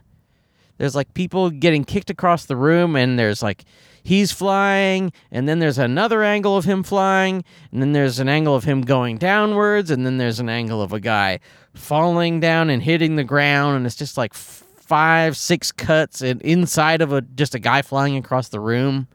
There's 0.77 0.95
like 0.95 1.13
people 1.13 1.49
getting 1.49 1.83
kicked 1.83 2.09
across 2.09 2.45
the 2.45 2.55
room, 2.55 2.95
and 2.95 3.17
there's 3.17 3.43
like 3.43 3.65
he's 4.03 4.31
flying, 4.31 5.13
and 5.31 5.47
then 5.47 5.59
there's 5.59 5.77
another 5.77 6.23
angle 6.23 6.57
of 6.57 6.65
him 6.65 6.81
flying, 6.81 7.43
and 7.71 7.81
then 7.81 7.91
there's 7.91 8.19
an 8.19 8.27
angle 8.27 8.55
of 8.55 8.63
him 8.63 8.81
going 8.81 9.17
downwards, 9.17 9.91
and 9.91 10.05
then 10.05 10.17
there's 10.17 10.39
an 10.39 10.49
angle 10.49 10.81
of 10.81 10.91
a 10.91 10.99
guy 10.99 11.39
falling 11.75 12.39
down 12.39 12.69
and 12.69 12.81
hitting 12.81 13.15
the 13.15 13.23
ground, 13.23 13.77
and 13.77 13.85
it's 13.85 13.95
just 13.95 14.17
like 14.17 14.33
five, 14.33 15.37
six 15.37 15.71
cuts 15.71 16.21
and 16.21 16.41
inside 16.41 17.01
of 17.01 17.13
a 17.13 17.21
just 17.21 17.53
a 17.55 17.59
guy 17.59 17.81
flying 17.81 18.17
across 18.17 18.49
the 18.49 18.59
room, 18.59 19.07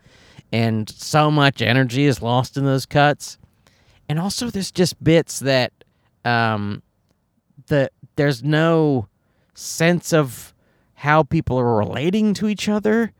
and 0.57 0.89
so 0.89 1.31
much 1.31 1.61
energy 1.61 2.07
is 2.07 2.23
lost 2.23 2.57
in 2.57 2.65
those 2.65 2.87
cuts, 2.87 3.37
and 4.09 4.19
also 4.19 4.49
there's 4.49 4.73
just 4.73 5.03
bits 5.05 5.41
that 5.41 5.71
um 6.25 6.83
that 7.67 7.93
there's 8.17 8.43
no 8.43 9.07
sense 9.53 10.15
of 10.15 10.55
how 10.95 11.23
people 11.23 11.59
are 11.59 11.77
relating 11.77 12.33
to 12.33 12.49
each 12.49 12.71
other. 12.71 13.13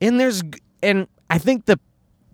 And 0.00 0.20
there's 0.20 0.44
and 0.80 1.08
I 1.28 1.38
think 1.38 1.64
the 1.64 1.80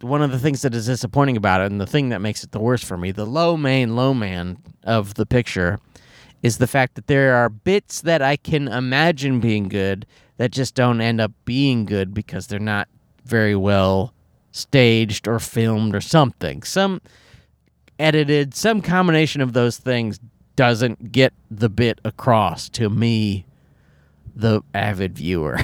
one 0.03 0.21
of 0.21 0.31
the 0.31 0.39
things 0.39 0.61
that 0.61 0.75
is 0.75 0.85
disappointing 0.85 1.39
about 1.39 1.63
it, 1.63 1.73
and 1.73 1.81
the 1.81 1.87
thing 1.87 2.11
that 2.11 2.21
makes 2.21 2.45
it 2.45 2.53
the 2.53 2.61
worst 2.61 2.85
for 2.85 2.99
me, 2.99 3.13
the 3.13 3.25
low 3.25 3.57
main 3.57 3.97
low 3.97 4.13
man 4.13 4.59
of 4.85 5.15
the 5.15 5.25
picture, 5.25 5.79
is 6.43 6.59
the 6.59 6.67
fact 6.67 6.95
that 6.97 7.07
there 7.07 7.35
are 7.37 7.49
bits 7.49 8.03
that 8.03 8.21
I 8.21 8.37
can 8.37 8.69
imagine 8.69 9.41
being 9.41 9.71
good 9.71 10.05
that 10.37 10.51
just 10.51 10.75
don't 10.75 11.01
end 11.01 11.23
up 11.23 11.33
being 11.47 11.87
good 11.87 12.13
because 12.13 12.49
they're 12.49 12.59
not 12.59 12.89
very 13.25 13.57
well 13.57 14.13
staged 14.57 15.29
or 15.29 15.39
filmed 15.39 15.95
or 15.95 16.01
something. 16.01 16.63
Some 16.63 17.01
edited, 17.99 18.55
some 18.55 18.81
combination 18.81 19.41
of 19.41 19.53
those 19.53 19.77
things 19.77 20.19
doesn't 20.57 21.13
get 21.13 21.35
the 21.51 21.69
bit 21.69 22.01
across 22.05 22.69
to 22.71 22.89
me, 22.89 23.45
the 24.35 24.63
avid 24.75 25.17
viewer. 25.17 25.59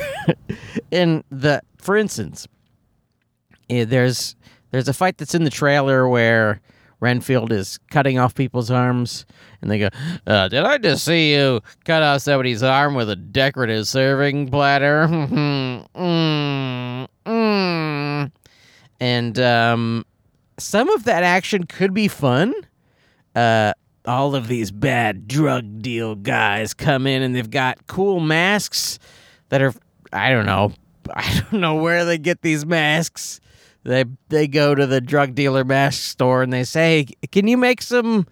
and 0.93 1.25
the, 1.31 1.63
for 1.79 1.97
instance, 1.97 2.47
eh, 3.71 3.85
there's 3.85 4.37
there's 4.71 4.89
a 4.89 4.95
fight 4.95 5.19
that's 5.19 5.35
in 5.35 5.45
the 5.45 5.51
trailer 5.51 6.09
where 6.09 6.61
Renfield 7.01 7.53
is 7.53 7.79
cutting 7.91 8.19
off 8.19 8.35
people's 8.35 8.71
arms, 8.71 9.27
and 9.61 9.71
they 9.71 9.79
go, 9.79 9.89
uh, 10.27 10.49
"Did 10.49 10.65
I 10.65 10.79
just 10.79 11.05
see 11.05 11.35
you 11.35 11.61
cut 11.85 12.03
off 12.03 12.23
somebody's 12.23 12.63
arm 12.63 12.95
with 12.95 13.11
a 13.11 13.17
decorative 13.17 13.89
serving 13.89 14.49
platter?" 14.51 15.07
mm, 15.11 15.87
mm. 15.95 17.09
And 19.03 19.37
um, 19.41 20.07
some 20.59 20.89
of 20.91 21.05
that 21.05 21.25
action 21.25 21.65
could 21.65 21.93
be 21.93 22.07
fun. 22.07 22.55
Uh, 23.35 23.73
all 24.05 24.37
of 24.37 24.47
these 24.47 24.71
bad 24.71 25.27
drug 25.27 25.83
deal 25.83 26.15
guys 26.15 26.73
come 26.73 27.09
in, 27.09 27.21
and 27.23 27.35
they've 27.35 27.51
got 27.51 27.89
cool 27.89 28.21
masks 28.21 29.01
that 29.49 29.61
are, 29.61 29.75
I 30.13 30.31
don't 30.31 30.47
know, 30.47 30.73
I 31.13 31.43
don't 31.51 31.61
know 31.61 31.75
where 31.75 32.05
they 32.05 32.17
get 32.17 32.43
these 32.43 32.65
masks 32.65 33.41
they 33.85 34.05
they 34.29 34.47
go 34.47 34.75
to 34.75 34.87
the 34.87 35.01
drug 35.01 35.35
dealer 35.35 35.65
mask 35.65 36.03
store 36.03 36.43
and 36.43 36.53
they 36.53 36.65
say, 36.65 37.07
"Can 37.33 37.49
you 37.49 37.57
make 37.57 37.83
some 37.83 38.27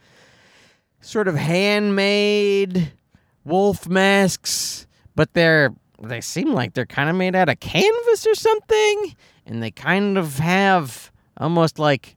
sort 1.00 1.28
of 1.28 1.34
handmade 1.34 2.92
wolf 3.44 3.88
masks?" 3.88 4.86
But 5.16 5.34
they're 5.34 5.74
they 6.00 6.20
seem 6.20 6.52
like 6.52 6.74
they're 6.74 6.86
kind 6.86 7.10
of 7.10 7.16
made 7.16 7.34
out 7.34 7.48
of 7.48 7.60
canvas 7.60 8.26
or 8.26 8.34
something, 8.34 9.14
and 9.46 9.62
they 9.62 9.70
kind 9.70 10.16
of 10.16 10.38
have 10.38 11.10
almost 11.36 11.78
like 11.78 12.16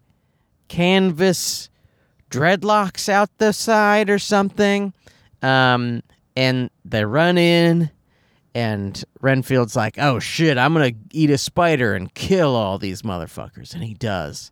canvas 0.67 1.69
dreadlocks 2.29 3.09
out 3.09 3.29
the 3.37 3.51
side 3.53 4.09
or 4.09 4.19
something. 4.19 4.93
Um, 5.41 6.01
and 6.35 6.69
they 6.85 7.05
run 7.05 7.37
in 7.37 7.91
and 8.55 9.03
Renfield's 9.21 9.75
like, 9.75 9.97
"Oh 9.97 10.19
shit, 10.19 10.57
I'm 10.57 10.73
gonna 10.73 10.91
eat 11.11 11.29
a 11.29 11.37
spider 11.37 11.95
and 11.95 12.13
kill 12.13 12.55
all 12.55 12.77
these 12.77 13.01
motherfuckers," 13.01 13.73
and 13.73 13.83
he 13.83 13.93
does. 13.95 14.51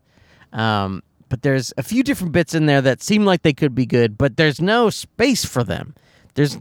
Um, 0.51 1.03
but 1.29 1.43
there's 1.43 1.71
a 1.77 1.83
few 1.83 2.03
different 2.03 2.33
bits 2.33 2.53
in 2.53 2.65
there 2.65 2.81
that 2.81 3.01
seem 3.01 3.25
like 3.25 3.43
they 3.43 3.53
could 3.53 3.73
be 3.73 3.85
good, 3.85 4.17
but 4.17 4.37
there's 4.37 4.59
no 4.59 4.89
space 4.89 5.45
for 5.45 5.63
them. 5.63 5.95
There's 6.33 6.57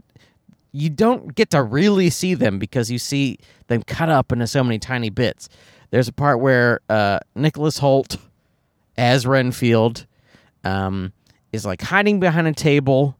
you 0.71 0.89
don't 0.89 1.35
get 1.35 1.49
to 1.51 1.61
really 1.61 2.09
see 2.09 2.33
them 2.33 2.59
because 2.59 2.89
you 2.89 2.97
see 2.97 3.37
them 3.67 3.83
cut 3.83 4.09
up 4.09 4.31
into 4.31 4.47
so 4.47 4.63
many 4.63 4.79
tiny 4.79 5.09
bits. 5.09 5.49
There's 5.89 6.07
a 6.07 6.13
part 6.13 6.39
where 6.39 6.79
uh, 6.89 7.19
Nicholas 7.35 7.79
Hoult 7.79 8.17
as 8.97 9.25
Renfield, 9.25 10.05
um, 10.63 11.11
is 11.51 11.65
like 11.65 11.81
hiding 11.81 12.19
behind 12.19 12.47
a 12.47 12.53
table 12.53 13.17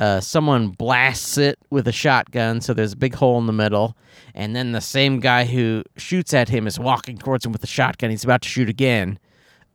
uh, 0.00 0.20
someone 0.20 0.68
blasts 0.68 1.38
it 1.38 1.58
with 1.70 1.86
a 1.86 1.92
shotgun, 1.92 2.60
so 2.60 2.74
there's 2.74 2.92
a 2.94 2.96
big 2.96 3.14
hole 3.14 3.38
in 3.38 3.46
the 3.46 3.52
middle. 3.52 3.96
And 4.34 4.54
then 4.54 4.72
the 4.72 4.80
same 4.80 5.20
guy 5.20 5.44
who 5.44 5.84
shoots 5.96 6.34
at 6.34 6.48
him 6.48 6.66
is 6.66 6.78
walking 6.78 7.16
towards 7.16 7.46
him 7.46 7.52
with 7.52 7.62
a 7.62 7.68
shotgun. 7.68 8.10
He's 8.10 8.24
about 8.24 8.42
to 8.42 8.48
shoot 8.48 8.68
again. 8.68 9.18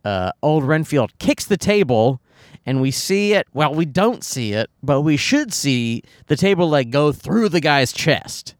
Uh, 0.03 0.31
old 0.43 0.65
Renfield 0.65 1.17
kicks 1.19 1.45
the 1.45 1.57
table, 1.57 2.21
and 2.69 2.81
we 2.81 2.91
see 2.91 3.33
it. 3.33 3.47
Well, 3.51 3.73
we 3.73 3.85
don't 3.85 4.23
see 4.23 4.53
it, 4.53 4.69
but 4.83 5.01
we 5.01 5.17
should 5.17 5.51
see 5.51 6.03
the 6.27 6.35
table 6.35 6.69
like 6.69 6.91
go 6.91 7.11
through 7.11 7.49
the 7.49 7.59
guy's 7.59 7.91
chest. 7.91 8.53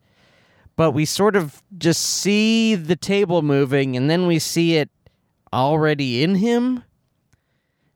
But 0.76 0.94
we 0.94 1.06
sort 1.06 1.36
of 1.36 1.62
just 1.78 2.02
see 2.02 2.74
the 2.74 2.96
table 2.96 3.44
moving, 3.44 3.96
and 3.96 4.10
then 4.10 4.26
we 4.26 4.40
see 4.40 4.78
it 4.78 4.90
already 5.54 6.24
in 6.24 6.34
him. 6.34 6.84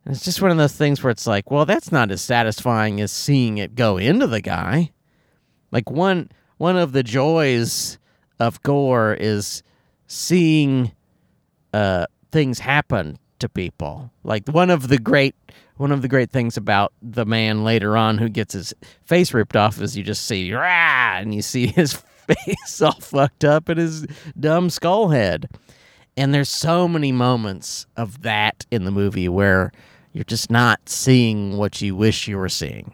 And 0.06 0.16
it's 0.16 0.24
just 0.24 0.40
one 0.40 0.52
of 0.52 0.58
those 0.58 0.76
things 0.76 1.02
where 1.02 1.10
it's 1.10 1.26
like, 1.26 1.50
well, 1.50 1.66
that's 1.66 1.92
not 1.92 2.12
as 2.12 2.22
satisfying 2.22 3.02
as 3.02 3.12
seeing 3.12 3.58
it 3.58 3.74
go 3.74 3.98
into 3.98 4.28
the 4.28 4.42
guy. 4.42 4.92
Like 5.72 5.90
one 5.90 6.30
one 6.58 6.78
of 6.78 6.92
the 6.92 7.02
joys 7.02 7.98
of 8.40 8.62
gore 8.62 9.16
is 9.16 9.64
seeing 10.06 10.92
uh, 11.74 12.06
things 12.32 12.60
happen 12.60 13.18
to 13.40 13.50
people. 13.50 14.12
Like 14.24 14.48
one 14.48 14.70
of 14.70 14.90
the 14.90 15.00
great 15.00 15.36
one 15.78 15.92
of 15.92 16.02
the 16.02 16.08
great 16.08 16.32
things 16.32 16.58
about 16.58 16.94
the 17.02 17.26
man 17.26 17.64
later 17.64 17.98
on 17.98 18.18
who 18.18 18.30
gets 18.30 18.54
his 18.54 18.74
face 19.06 19.34
ripped 19.34 19.56
off 19.56 19.82
is 19.82 19.98
you 19.98 20.04
just 20.04 20.26
see 20.26 20.54
Rah! 20.54 21.18
and 21.18 21.34
you 21.34 21.42
see 21.42 21.68
his 21.68 21.94
face 22.28 22.82
all 22.82 23.00
fucked 23.00 23.44
up 23.44 23.70
and 23.70 23.80
his 23.80 24.06
dumb 24.40 24.70
skull 24.70 25.10
head. 25.10 25.50
And 26.16 26.34
there's 26.34 26.50
so 26.50 26.88
many 26.88 27.12
moments 27.12 27.88
of 27.98 28.22
that 28.22 28.66
in 28.70 28.86
the 28.86 28.92
movie 28.92 29.28
where 29.28 29.72
you're 30.12 30.24
just 30.24 30.52
not 30.52 30.88
seeing 30.88 31.58
what 31.58 31.82
you 31.82 31.96
wish 31.96 32.28
you 32.28 32.38
were 32.38 32.50
seeing. 32.50 32.94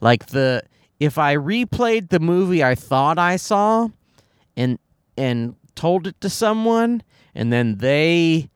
Like 0.00 0.26
the 0.26 0.62
if 1.00 1.18
I 1.18 1.34
replayed 1.34 2.10
the 2.10 2.20
movie 2.20 2.62
I 2.62 2.76
thought 2.76 3.18
I 3.18 3.36
saw 3.36 3.88
and 4.56 4.78
and 5.16 5.56
told 5.74 6.06
it 6.06 6.20
to 6.20 6.30
someone 6.30 7.02
and 7.34 7.52
then 7.52 7.78
they 7.78 8.48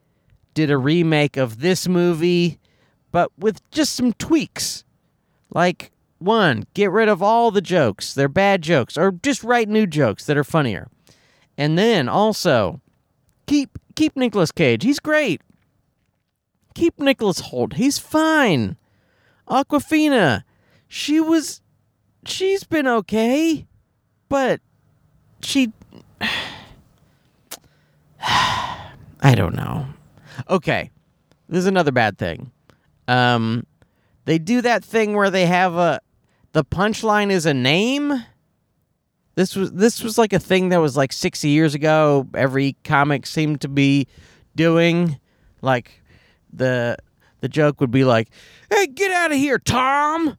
did 0.54 0.70
a 0.70 0.78
remake 0.78 1.36
of 1.36 1.60
this 1.60 1.88
movie 1.88 2.60
but 3.18 3.32
with 3.38 3.68
just 3.70 3.94
some 3.94 4.12
tweaks. 4.12 4.84
Like 5.50 5.90
one, 6.18 6.66
get 6.74 6.90
rid 6.90 7.08
of 7.08 7.22
all 7.22 7.50
the 7.50 7.60
jokes. 7.60 8.14
They're 8.14 8.28
bad 8.28 8.62
jokes 8.62 8.96
or 8.96 9.12
just 9.12 9.42
write 9.42 9.68
new 9.68 9.86
jokes 9.86 10.24
that 10.26 10.36
are 10.36 10.44
funnier. 10.44 10.88
And 11.56 11.76
then 11.76 12.08
also 12.08 12.80
keep 13.46 13.78
keep 13.96 14.16
Nicolas 14.16 14.52
Cage. 14.52 14.84
He's 14.84 15.00
great 15.00 15.42
keep 16.78 16.98
Nicholas 17.00 17.40
Hoult. 17.50 17.74
He's 17.74 17.98
fine. 17.98 18.76
Awkwafina, 19.48 20.44
she 20.86 21.18
was, 21.20 21.60
she's 22.24 22.64
been 22.64 22.86
okay, 22.86 23.66
but 24.28 24.60
she, 25.42 25.72
I 28.20 29.34
don't 29.34 29.56
know. 29.56 29.86
Okay, 30.48 30.90
this 31.48 31.58
is 31.58 31.66
another 31.66 31.90
bad 31.92 32.16
thing. 32.16 32.52
Um, 33.08 33.66
they 34.26 34.38
do 34.38 34.60
that 34.60 34.84
thing 34.84 35.14
where 35.14 35.30
they 35.30 35.46
have 35.46 35.74
a, 35.74 36.00
the 36.52 36.64
punchline 36.64 37.30
is 37.30 37.46
a 37.46 37.54
name. 37.54 38.12
This 39.34 39.56
was 39.56 39.72
this 39.72 40.02
was 40.02 40.18
like 40.18 40.32
a 40.32 40.38
thing 40.38 40.68
that 40.70 40.78
was 40.78 40.96
like 40.96 41.12
60 41.12 41.48
years 41.48 41.74
ago. 41.74 42.26
Every 42.34 42.76
comic 42.84 43.24
seemed 43.26 43.62
to 43.62 43.68
be 43.68 44.06
doing 44.54 45.18
like 45.62 46.02
the 46.52 46.96
the 47.40 47.48
joke 47.48 47.80
would 47.80 47.90
be 47.92 48.04
like, 48.04 48.28
"Hey, 48.70 48.86
get 48.88 49.12
out 49.12 49.30
of 49.32 49.38
here, 49.38 49.58
Tom!" 49.58 50.36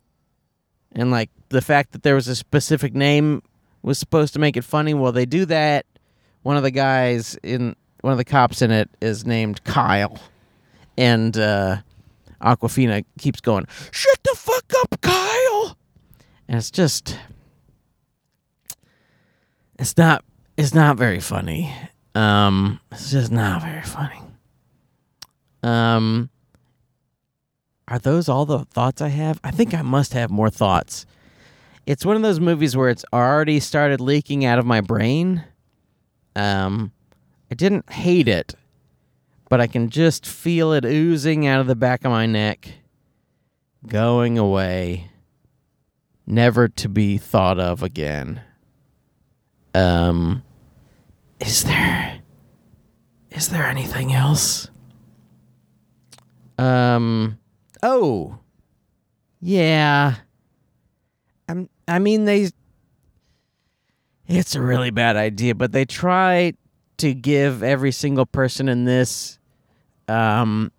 And 0.91 1.11
like 1.11 1.29
the 1.49 1.61
fact 1.61 1.93
that 1.93 2.03
there 2.03 2.15
was 2.15 2.27
a 2.27 2.35
specific 2.35 2.93
name 2.93 3.41
was 3.81 3.97
supposed 3.97 4.33
to 4.33 4.39
make 4.39 4.57
it 4.57 4.63
funny. 4.63 4.93
Well, 4.93 5.11
they 5.11 5.25
do 5.25 5.45
that. 5.45 5.85
One 6.43 6.57
of 6.57 6.63
the 6.63 6.71
guys 6.71 7.37
in 7.41 7.75
one 8.01 8.11
of 8.11 8.17
the 8.17 8.25
cops 8.25 8.61
in 8.61 8.71
it 8.71 8.89
is 9.01 9.25
named 9.25 9.63
Kyle, 9.63 10.19
and 10.97 11.37
uh, 11.37 11.77
Awkwafina 12.41 13.05
keeps 13.17 13.41
going, 13.41 13.65
"Shut 13.91 14.17
the 14.23 14.35
fuck 14.35 14.71
up, 14.81 15.01
Kyle!" 15.01 15.77
And 16.47 16.57
it's 16.57 16.71
just, 16.71 17.17
it's 19.77 19.97
not 19.97 20.23
it's 20.57 20.73
not 20.73 20.97
very 20.97 21.19
funny. 21.19 21.73
Um, 22.15 22.81
it's 22.91 23.11
just 23.11 23.31
not 23.31 23.61
very 23.61 23.81
funny. 23.81 24.21
Um, 25.63 26.29
are 27.87 27.99
those 27.99 28.27
all 28.27 28.45
the 28.45 28.65
thoughts 28.65 29.01
I 29.01 29.07
have? 29.07 29.39
I 29.43 29.51
think 29.51 29.73
I 29.73 29.81
must 29.81 30.13
have 30.13 30.29
more 30.29 30.49
thoughts. 30.49 31.05
It's 31.85 32.05
one 32.05 32.15
of 32.15 32.21
those 32.21 32.39
movies 32.39 32.75
where 32.75 32.89
it's 32.89 33.05
already 33.13 33.59
started 33.59 34.01
leaking 34.01 34.43
out 34.45 34.59
of 34.59 34.65
my 34.65 34.81
brain. 34.81 35.43
Um, 36.35 36.91
I 37.49 37.55
didn't 37.55 37.89
hate 37.89 38.27
it, 38.27 38.53
but 39.49 39.59
I 39.59 39.67
can 39.67 39.89
just 39.89 40.25
feel 40.25 40.71
it 40.73 40.85
oozing 40.85 41.45
out 41.45 41.59
of 41.59 41.67
the 41.67 41.75
back 41.75 42.05
of 42.05 42.11
my 42.11 42.25
neck, 42.25 42.71
going 43.85 44.37
away, 44.37 45.11
never 46.25 46.67
to 46.67 46.87
be 46.87 47.17
thought 47.17 47.59
of 47.59 47.83
again. 47.83 48.41
Um, 49.73 50.43
is 51.39 51.63
there 51.63 52.19
is 53.31 53.49
there 53.49 53.65
anything 53.65 54.13
else? 54.13 54.69
Um, 56.57 57.39
oh, 57.81 58.39
yeah. 59.39 60.15
I'm. 61.47 61.69
I 61.87 61.99
mean, 61.99 62.25
they. 62.25 62.49
It's 64.27 64.55
a 64.55 64.61
really 64.61 64.91
bad 64.91 65.15
idea, 65.15 65.55
but 65.55 65.71
they 65.71 65.85
try 65.85 66.53
to 66.97 67.13
give 67.13 67.63
every 67.63 67.91
single 67.91 68.25
person 68.25 68.69
in 68.69 68.85
this 68.85 69.38
um, 70.09 70.71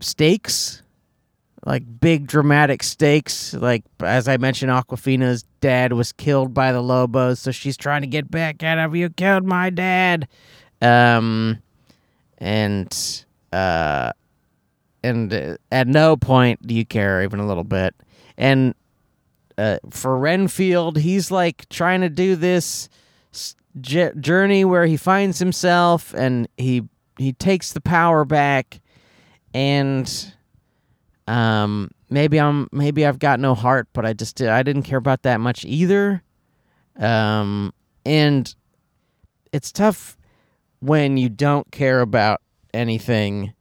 stakes, 0.00 0.82
like 1.64 1.82
big 2.00 2.26
dramatic 2.26 2.82
stakes. 2.82 3.54
Like 3.54 3.84
as 4.00 4.26
I 4.28 4.36
mentioned, 4.38 4.72
Awkwafina's 4.72 5.44
dad 5.60 5.92
was 5.92 6.12
killed 6.12 6.54
by 6.54 6.72
the 6.72 6.80
Lobos, 6.80 7.40
so 7.40 7.50
she's 7.50 7.76
trying 7.76 8.00
to 8.00 8.08
get 8.08 8.30
back 8.30 8.62
at 8.62 8.78
him. 8.78 8.94
You 8.94 9.10
killed 9.10 9.44
my 9.44 9.70
dad, 9.70 10.26
um, 10.80 11.58
and 12.38 13.24
uh, 13.52 14.12
and 15.02 15.32
uh, 15.32 15.56
at 15.70 15.86
no 15.86 16.16
point 16.16 16.66
do 16.66 16.74
you 16.74 16.86
care 16.86 17.22
even 17.22 17.40
a 17.40 17.46
little 17.46 17.64
bit. 17.64 17.94
And 18.36 18.74
uh, 19.58 19.78
for 19.90 20.16
Renfield, 20.16 20.96
he's 20.96 21.30
like 21.30 21.68
trying 21.68 22.00
to 22.00 22.08
do 22.08 22.36
this 22.36 22.88
j- 23.80 24.12
journey 24.18 24.64
where 24.64 24.86
he 24.86 24.96
finds 24.96 25.38
himself 25.38 26.14
and 26.14 26.48
he 26.56 26.82
he 27.20 27.32
takes 27.32 27.72
the 27.72 27.80
power 27.80 28.24
back 28.24 28.80
and 29.52 30.34
um 31.26 31.90
maybe 32.08 32.40
I'm 32.40 32.68
maybe 32.72 33.04
I've 33.06 33.18
got 33.18 33.40
no 33.40 33.54
heart 33.54 33.88
but 33.92 34.06
I 34.06 34.12
just 34.12 34.40
I 34.40 34.62
didn't 34.62 34.82
care 34.84 34.98
about 34.98 35.22
that 35.22 35.40
much 35.40 35.64
either. 35.64 36.22
Um 36.96 37.72
and 38.06 38.52
it's 39.52 39.70
tough 39.70 40.16
when 40.80 41.16
you 41.16 41.28
don't 41.28 41.70
care 41.70 42.00
about 42.00 42.40
anything. 42.72 43.52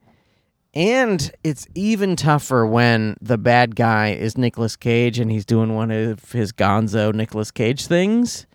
And 0.74 1.32
it's 1.43 1.67
even 1.76 2.15
tougher 2.15 2.65
when 2.65 3.17
the 3.19 3.38
bad 3.38 3.76
guy 3.76 4.12
is 4.12 4.38
Nicolas 4.38 4.76
Cage 4.76 5.19
and 5.19 5.32
he's 5.32 5.45
doing 5.45 5.74
one 5.74 5.91
of 5.91 6.32
his 6.32 6.52
gonzo 6.54 7.13
Nicolas 7.13 7.52
Cage 7.52 7.88
things 7.88 8.45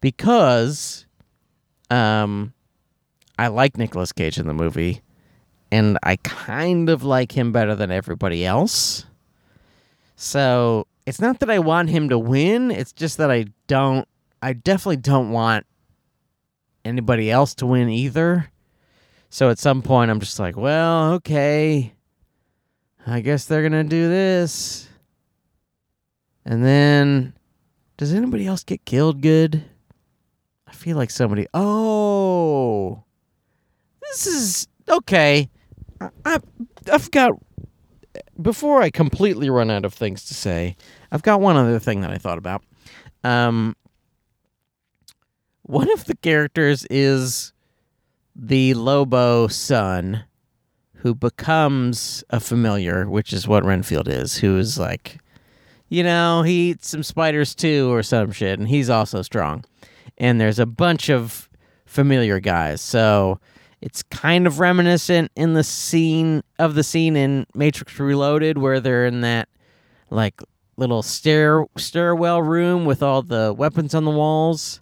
because 0.00 1.06
um 1.90 2.53
I 3.38 3.48
like 3.48 3.76
Nicolas 3.76 4.12
Cage 4.12 4.38
in 4.38 4.46
the 4.46 4.54
movie 4.54 5.02
and 5.72 5.98
I 6.02 6.16
kind 6.16 6.88
of 6.88 7.02
like 7.02 7.32
him 7.32 7.52
better 7.52 7.74
than 7.74 7.90
everybody 7.90 8.46
else. 8.46 9.06
So, 10.16 10.86
it's 11.06 11.20
not 11.20 11.40
that 11.40 11.50
I 11.50 11.58
want 11.58 11.90
him 11.90 12.08
to 12.08 12.18
win, 12.18 12.70
it's 12.70 12.92
just 12.92 13.18
that 13.18 13.30
I 13.30 13.46
don't 13.66 14.06
I 14.44 14.52
definitely 14.52 14.98
don't 14.98 15.30
want 15.30 15.64
anybody 16.84 17.30
else 17.30 17.54
to 17.54 17.66
win 17.66 17.88
either. 17.88 18.50
So 19.30 19.48
at 19.48 19.58
some 19.58 19.80
point 19.80 20.10
I'm 20.10 20.20
just 20.20 20.38
like, 20.38 20.54
well, 20.54 21.14
okay. 21.14 21.94
I 23.06 23.20
guess 23.20 23.46
they're 23.46 23.66
going 23.66 23.72
to 23.72 23.84
do 23.84 24.08
this. 24.10 24.86
And 26.44 26.62
then 26.62 27.32
does 27.96 28.12
anybody 28.12 28.46
else 28.46 28.64
get 28.64 28.84
killed 28.84 29.22
good? 29.22 29.64
I 30.66 30.72
feel 30.72 30.98
like 30.98 31.10
somebody. 31.10 31.46
Oh, 31.54 32.03
this 34.14 34.26
is 34.26 34.68
okay. 34.88 35.48
I, 36.24 36.38
I've 36.90 37.10
got 37.10 37.32
before 38.40 38.82
I 38.82 38.90
completely 38.90 39.50
run 39.50 39.70
out 39.70 39.84
of 39.84 39.94
things 39.94 40.24
to 40.26 40.34
say. 40.34 40.76
I've 41.10 41.22
got 41.22 41.40
one 41.40 41.56
other 41.56 41.78
thing 41.78 42.00
that 42.00 42.10
I 42.10 42.18
thought 42.18 42.38
about. 42.38 42.62
Um, 43.22 43.76
one 45.62 45.90
of 45.92 46.04
the 46.04 46.16
characters 46.16 46.86
is 46.90 47.52
the 48.36 48.74
Lobo 48.74 49.46
son 49.48 50.24
who 50.94 51.14
becomes 51.14 52.24
a 52.30 52.40
familiar, 52.40 53.08
which 53.08 53.32
is 53.32 53.46
what 53.46 53.64
Renfield 53.64 54.08
is, 54.08 54.38
who 54.38 54.58
is 54.58 54.78
like, 54.78 55.18
you 55.88 56.02
know, 56.02 56.42
he 56.42 56.70
eats 56.70 56.88
some 56.88 57.02
spiders 57.02 57.54
too 57.54 57.92
or 57.92 58.02
some 58.02 58.32
shit, 58.32 58.58
and 58.58 58.68
he's 58.68 58.90
also 58.90 59.22
strong 59.22 59.64
and 60.18 60.40
there's 60.40 60.58
a 60.58 60.66
bunch 60.66 61.08
of 61.08 61.48
familiar 61.86 62.40
guys. 62.40 62.80
So 62.80 63.40
it's 63.84 64.02
kind 64.04 64.46
of 64.46 64.60
reminiscent 64.60 65.30
in 65.36 65.52
the 65.52 65.62
scene 65.62 66.42
of 66.58 66.74
the 66.74 66.82
scene 66.82 67.16
in 67.16 67.46
Matrix 67.54 68.00
Reloaded 68.00 68.56
where 68.56 68.80
they're 68.80 69.04
in 69.04 69.20
that 69.20 69.46
like 70.08 70.40
little 70.78 71.02
stair 71.02 71.66
stairwell 71.76 72.40
room 72.40 72.86
with 72.86 73.02
all 73.02 73.20
the 73.20 73.52
weapons 73.52 73.94
on 73.94 74.06
the 74.06 74.10
walls, 74.10 74.80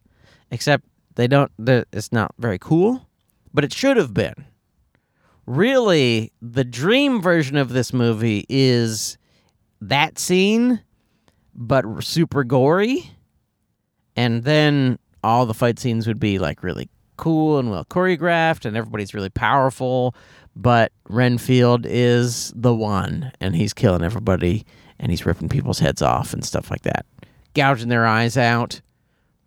except 0.53 0.85
they 1.17 1.27
don't. 1.27 1.51
It's 1.59 2.13
not 2.13 2.33
very 2.39 2.61
cool, 2.61 3.09
but 3.53 3.65
it 3.65 3.73
should 3.73 3.97
have 3.97 4.15
been. 4.15 4.45
Really, 5.47 6.31
the 6.41 6.63
dream 6.63 7.21
version 7.21 7.57
of 7.57 7.71
this 7.71 7.93
movie 7.93 8.47
is 8.49 9.19
that 9.81 10.17
scene, 10.17 10.81
but 11.57 12.05
super 12.05 12.45
gory, 12.45 13.11
and 14.15 14.45
then 14.45 15.01
all 15.25 15.45
the 15.45 15.55
fight 15.55 15.81
scenes 15.81 16.07
would 16.07 16.21
be 16.21 16.39
like 16.39 16.63
really 16.63 16.89
cool 17.17 17.59
and 17.59 17.71
well 17.71 17.85
choreographed 17.85 18.65
and 18.65 18.77
everybody's 18.77 19.15
really 19.15 19.31
powerful 19.31 20.15
but 20.55 20.93
renfield 21.09 21.87
is 21.87 22.53
the 22.55 22.75
one 22.75 23.33
and 23.41 23.57
he's 23.57 23.73
killing 23.73 24.03
everybody 24.03 24.67
and 24.99 25.11
he's 25.11 25.27
ripping 25.27 25.49
people's 25.49 25.79
heads 25.79 26.03
off 26.03 26.33
and 26.33 26.45
stuff 26.45 26.71
like 26.71 26.83
that. 26.83 27.07
Gouging 27.55 27.89
their 27.89 28.07
eyes 28.07 28.37
out. 28.37 28.81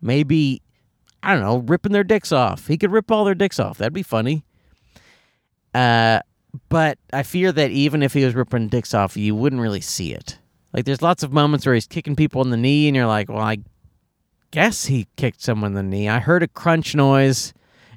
Maybe 0.00 0.62
i 1.22 1.32
don't 1.32 1.42
know 1.42 1.58
ripping 1.58 1.92
their 1.92 2.04
dicks 2.04 2.32
off. 2.32 2.66
He 2.66 2.76
could 2.76 2.92
rip 2.92 3.10
all 3.10 3.24
their 3.24 3.34
dicks 3.34 3.58
off. 3.58 3.78
That'd 3.78 3.92
be 3.92 4.02
funny. 4.02 4.44
Uh 5.74 6.20
but 6.70 6.98
i 7.12 7.22
fear 7.22 7.52
that 7.52 7.70
even 7.70 8.02
if 8.02 8.14
he 8.14 8.24
was 8.24 8.34
ripping 8.34 8.68
dicks 8.68 8.94
off 8.94 9.16
you 9.16 9.34
wouldn't 9.34 9.62
really 9.62 9.80
see 9.80 10.12
it. 10.12 10.38
Like 10.72 10.84
there's 10.84 11.02
lots 11.02 11.22
of 11.22 11.32
moments 11.32 11.66
where 11.66 11.74
he's 11.74 11.86
kicking 11.86 12.16
people 12.16 12.42
in 12.42 12.50
the 12.50 12.56
knee 12.56 12.88
and 12.88 12.96
you're 12.96 13.06
like 13.06 13.28
well 13.28 13.38
i 13.38 13.58
guess 14.50 14.86
he 14.86 15.06
kicked 15.16 15.42
someone 15.42 15.72
in 15.72 15.74
the 15.74 15.82
knee. 15.82 16.08
I 16.08 16.18
heard 16.18 16.42
a 16.42 16.48
crunch 16.48 16.94
noise 16.94 17.52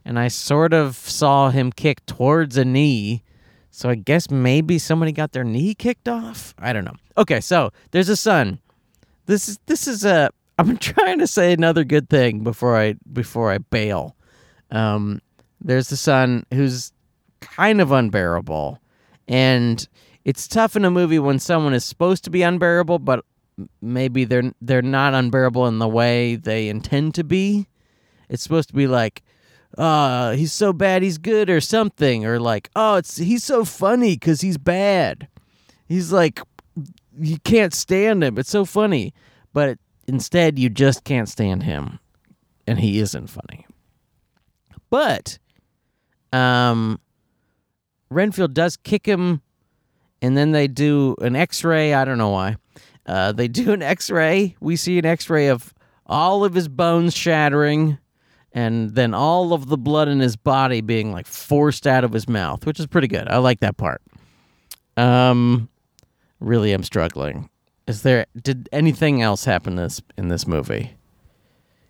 and 0.09 0.17
I 0.17 0.27
sort 0.27 0.73
of 0.73 0.95
saw 0.95 1.51
him 1.51 1.71
kick 1.71 2.03
towards 2.07 2.57
a 2.57 2.65
knee. 2.65 3.23
So 3.69 3.89
I 3.89 3.95
guess 3.95 4.31
maybe 4.31 4.79
somebody 4.79 5.11
got 5.11 5.33
their 5.33 5.43
knee 5.43 5.75
kicked 5.75 6.09
off. 6.09 6.55
I 6.57 6.73
don't 6.73 6.83
know. 6.83 6.95
Okay, 7.15 7.39
so 7.39 7.69
there's 7.91 8.09
a 8.09 8.15
son. 8.15 8.57
This 9.27 9.47
is 9.47 9.59
this 9.67 9.87
is 9.87 10.03
a 10.03 10.31
I'm 10.57 10.77
trying 10.77 11.19
to 11.19 11.27
say 11.27 11.53
another 11.53 11.83
good 11.83 12.09
thing 12.09 12.43
before 12.43 12.75
I 12.75 12.95
before 13.13 13.51
I 13.51 13.59
bail. 13.59 14.15
Um, 14.71 15.21
there's 15.61 15.91
a 15.91 15.97
son 15.97 16.43
who's 16.51 16.91
kind 17.39 17.79
of 17.79 17.91
unbearable, 17.91 18.81
and 19.27 19.87
it's 20.25 20.47
tough 20.47 20.75
in 20.75 20.85
a 20.85 20.91
movie 20.91 21.19
when 21.19 21.37
someone 21.37 21.75
is 21.75 21.85
supposed 21.85 22.23
to 22.23 22.31
be 22.31 22.41
unbearable, 22.41 22.97
but 22.97 23.23
maybe 23.79 24.25
they're 24.25 24.53
they're 24.59 24.81
not 24.81 25.13
unbearable 25.13 25.67
in 25.67 25.77
the 25.77 25.87
way 25.87 26.35
they 26.35 26.67
intend 26.67 27.13
to 27.13 27.23
be. 27.23 27.67
It's 28.27 28.41
supposed 28.41 28.69
to 28.69 28.75
be 28.75 28.87
like, 28.87 29.21
uh, 29.77 30.31
he's 30.31 30.53
so 30.53 30.73
bad 30.73 31.03
he's 31.03 31.17
good 31.17 31.49
or 31.49 31.61
something, 31.61 32.25
or 32.25 32.39
like, 32.39 32.69
oh, 32.75 32.95
it's 32.95 33.17
he's 33.17 33.43
so 33.43 33.63
funny 33.63 34.13
because 34.13 34.41
he's 34.41 34.57
bad. 34.57 35.27
He's 35.87 36.11
like, 36.11 36.41
you 37.19 37.37
can't 37.39 37.73
stand 37.73 38.23
him. 38.23 38.37
It's 38.37 38.49
so 38.49 38.65
funny, 38.65 39.13
but 39.53 39.69
it, 39.69 39.79
instead 40.07 40.59
you 40.59 40.69
just 40.69 41.03
can't 41.03 41.29
stand 41.29 41.63
him, 41.63 41.99
and 42.67 42.79
he 42.79 42.99
isn't 42.99 43.27
funny. 43.27 43.65
But, 44.89 45.37
um, 46.33 46.99
Renfield 48.09 48.53
does 48.53 48.75
kick 48.75 49.05
him, 49.05 49.41
and 50.21 50.35
then 50.35 50.51
they 50.51 50.67
do 50.67 51.15
an 51.21 51.35
X-ray. 51.35 51.93
I 51.93 52.05
don't 52.05 52.17
know 52.17 52.29
why 52.29 52.57
uh, 53.09 53.31
they 53.31 53.47
do 53.47 53.73
an 53.73 53.81
x 53.81 54.11
ray. 54.11 54.55
We 54.61 54.75
see 54.75 54.99
an 54.99 55.05
x 55.05 55.29
ray 55.29 55.47
of 55.47 55.73
all 56.05 56.45
of 56.45 56.53
his 56.53 56.67
bones 56.67 57.15
shattering 57.15 57.97
and 58.53 58.95
then 58.95 59.13
all 59.13 59.53
of 59.53 59.67
the 59.67 59.77
blood 59.77 60.07
in 60.07 60.19
his 60.19 60.35
body 60.35 60.81
being 60.81 61.11
like 61.11 61.27
forced 61.27 61.85
out 61.85 62.03
of 62.03 62.13
his 62.13 62.27
mouth, 62.27 62.65
which 62.65 62.79
is 62.79 62.87
pretty 62.87 63.07
good. 63.07 63.27
I 63.27 63.37
like 63.37 63.59
that 63.59 63.77
part. 63.77 64.01
Um, 64.97 65.69
really 66.39 66.73
am 66.73 66.83
struggling. 66.83 67.49
Is 67.87 68.01
there 68.03 68.25
did 68.41 68.69
anything 68.71 69.21
else 69.21 69.45
happen 69.45 69.75
this 69.75 70.01
in 70.17 70.29
this 70.29 70.45
movie? 70.45 70.95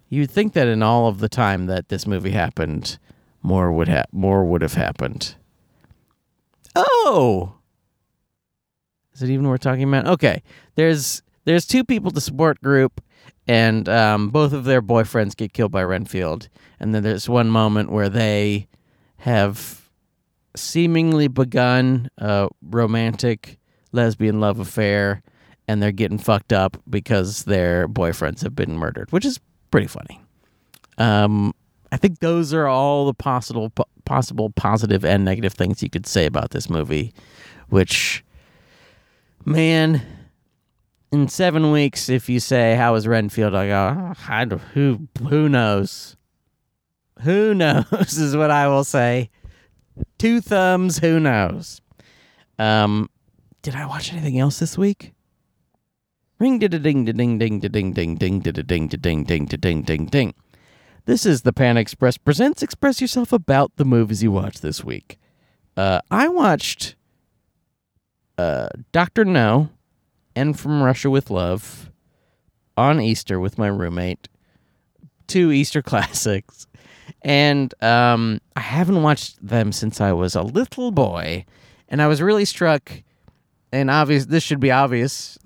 You'd 0.10 0.32
think 0.32 0.54
that 0.54 0.68
in 0.68 0.82
all 0.82 1.08
of 1.08 1.20
the 1.20 1.30
time 1.30 1.68
that 1.68 1.90
this 1.90 2.08
movie 2.08 2.32
happened, 2.32 2.98
more 3.42 3.72
would 3.72 3.88
ha- 3.90 4.06
more 4.12 4.46
would 4.46 4.62
have 4.62 4.74
happened. 4.74 5.36
Oh, 6.76 7.56
is 9.14 9.24
it 9.24 9.30
even 9.30 9.48
worth 9.48 9.62
talking 9.62 9.84
about? 9.84 10.08
Okay, 10.08 10.42
there's 10.76 11.22
there's 11.50 11.66
two 11.66 11.84
people 11.84 12.12
to 12.12 12.22
support 12.22 12.62
group, 12.62 13.02
and 13.48 13.90
um, 13.90 14.30
both 14.30 14.54
of 14.54 14.66
their 14.66 14.84
boyfriends 14.84 15.36
get 15.36 15.52
killed 15.52 15.72
by 15.72 15.82
Renfield, 15.82 16.48
and 16.80 16.94
then 16.94 17.02
there's 17.02 17.28
one 17.28 17.50
moment 17.50 17.92
where 17.92 18.08
they 18.08 18.68
have 19.18 19.90
seemingly 20.56 21.28
begun 21.28 22.08
a 22.20 22.50
romantic 22.62 23.58
lesbian 23.92 24.40
love 24.40 24.60
affair, 24.60 25.24
and 25.68 25.82
they're 25.82 25.92
getting 25.92 26.20
fucked 26.20 26.54
up 26.54 26.78
because 26.88 27.46
their 27.46 27.88
boyfriends 27.88 28.44
have 28.44 28.56
been 28.56 28.78
murdered, 28.78 29.12
which 29.12 29.26
is 29.26 29.40
pretty 29.72 29.88
funny. 29.88 30.22
Um, 31.00 31.56
I 31.92 31.98
think 31.98 32.20
those 32.20 32.54
are 32.54 32.68
all 32.68 33.08
the 33.08 33.16
possible 33.16 33.72
possible 34.06 34.52
positive 34.52 35.04
and 35.04 35.26
negative 35.26 35.54
things 35.54 35.82
you 35.82 35.90
could 35.90 36.06
say 36.06 36.28
about 36.28 36.52
this 36.52 36.70
movie, 36.70 37.12
which 37.70 38.24
man, 39.46 40.04
in 41.12 41.28
seven 41.28 41.72
weeks, 41.72 42.10
if 42.10 42.30
you 42.30 42.40
say 42.40 42.76
how 42.76 42.94
was 42.94 43.08
Renfield, 43.08 43.56
I 43.56 43.68
go, 43.68 43.98
oh, 43.98 44.14
I, 44.28 44.46
who 44.46 45.08
who 45.28 45.50
knows? 45.50 46.16
Who 47.22 47.54
knows 47.54 47.86
is 48.18 48.36
what 48.36 48.52
I 48.52 48.68
will 48.68 48.84
say. 48.84 49.30
Two 50.18 50.42
thumbs. 50.42 51.00
Who 51.00 51.20
knows? 51.20 51.82
Um, 52.58 53.10
did 53.62 53.76
I 53.76 53.86
watch 53.86 54.14
anything 54.14 54.40
else 54.40 54.60
this 54.60 54.78
week? 54.78 55.14
Ring 56.40 56.60
did 56.60 56.82
ding 56.82 57.04
da 57.04 57.12
ding 57.12 57.38
ding 57.38 57.60
da 57.60 57.68
ding 57.68 57.92
ding 57.92 58.16
ding 58.16 58.40
da 58.40 58.52
ding 58.52 58.88
da 58.88 58.98
ding 58.98 59.24
ding 59.26 59.46
da 59.46 59.58
ding 59.58 59.82
ding 59.82 60.06
ding. 60.06 60.34
This 61.06 61.26
is 61.26 61.42
the 61.42 61.52
Pan 61.52 61.76
Express 61.76 62.18
presents. 62.18 62.64
Express 62.64 63.02
yourself 63.02 63.34
about 63.34 63.76
the 63.76 63.84
movies 63.84 64.24
you 64.24 64.32
watched 64.32 64.62
this 64.62 64.84
week. 64.84 65.20
Uh, 65.76 66.00
I 66.12 66.30
watched 66.30 66.96
uh, 68.38 68.70
Doctor 68.94 69.26
No 69.26 69.70
and 70.40 70.58
From 70.58 70.82
Russia 70.82 71.10
with 71.10 71.30
Love 71.30 71.92
on 72.78 73.02
Easter 73.02 73.42
with 73.42 73.58
my 73.58 73.68
roommate. 73.68 74.30
Two 75.28 75.52
Easter 75.52 75.82
classics, 75.92 76.66
and 77.22 77.74
um, 77.84 78.40
I 78.56 78.62
haven't 78.62 79.04
watched 79.04 79.46
them 79.46 79.74
since 79.74 80.00
I 80.00 80.14
was 80.14 80.36
a 80.36 80.42
little 80.42 80.92
boy, 80.92 81.46
and 81.90 82.02
I 82.02 82.08
was 82.08 82.22
really 82.22 82.46
struck 82.46 83.04
and 83.72 83.92
obvious 83.92 84.26
this 84.26 84.42
should 84.42 84.60
be 84.60 84.72
obvious 84.72 85.38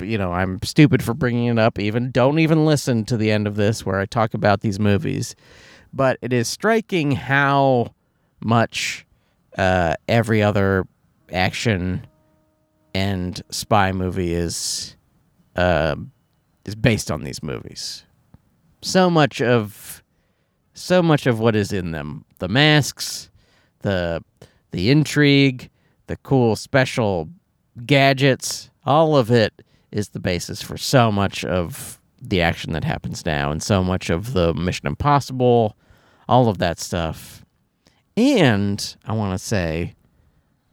you 0.00 0.18
know 0.18 0.32
i'm 0.32 0.60
stupid 0.64 1.00
for 1.00 1.14
bringing 1.14 1.46
it 1.46 1.60
up 1.60 1.78
even 1.78 2.10
don't 2.10 2.40
even 2.40 2.64
listen 2.64 3.04
to 3.04 3.16
the 3.16 3.30
end 3.30 3.46
of 3.46 3.54
this 3.54 3.86
where 3.86 4.00
i 4.00 4.04
talk 4.04 4.34
about 4.34 4.62
these 4.62 4.80
movies 4.80 5.36
but 5.92 6.18
it 6.20 6.32
is 6.32 6.48
striking 6.48 7.12
how 7.12 7.94
much 8.40 9.06
uh, 9.56 9.94
every 10.08 10.42
other 10.42 10.88
action 11.32 12.04
and 12.94 13.42
spy 13.50 13.92
movie 13.92 14.34
is 14.34 14.96
uh, 15.56 15.96
is 16.64 16.74
based 16.74 17.10
on 17.10 17.24
these 17.24 17.42
movies 17.42 18.04
so 18.82 19.10
much 19.10 19.40
of 19.40 20.02
so 20.74 21.02
much 21.02 21.26
of 21.26 21.40
what 21.40 21.56
is 21.56 21.72
in 21.72 21.90
them 21.90 22.24
the 22.38 22.48
masks 22.48 23.30
the 23.80 24.22
the 24.70 24.90
intrigue 24.90 25.70
the 26.08 26.16
cool 26.16 26.56
special 26.56 27.28
gadgets, 27.86 28.70
all 28.84 29.16
of 29.16 29.30
it 29.30 29.62
is 29.92 30.10
the 30.10 30.20
basis 30.20 30.60
for 30.60 30.76
so 30.76 31.12
much 31.12 31.44
of 31.44 32.00
the 32.20 32.40
action 32.40 32.72
that 32.72 32.84
happens 32.84 33.24
now 33.24 33.50
and 33.50 33.62
so 33.62 33.84
much 33.84 34.10
of 34.10 34.32
the 34.32 34.52
Mission 34.54 34.86
Impossible, 34.86 35.76
all 36.28 36.48
of 36.48 36.58
that 36.58 36.80
stuff. 36.80 37.44
And 38.16 38.96
I 39.04 39.12
want 39.12 39.38
to 39.38 39.44
say 39.44 39.94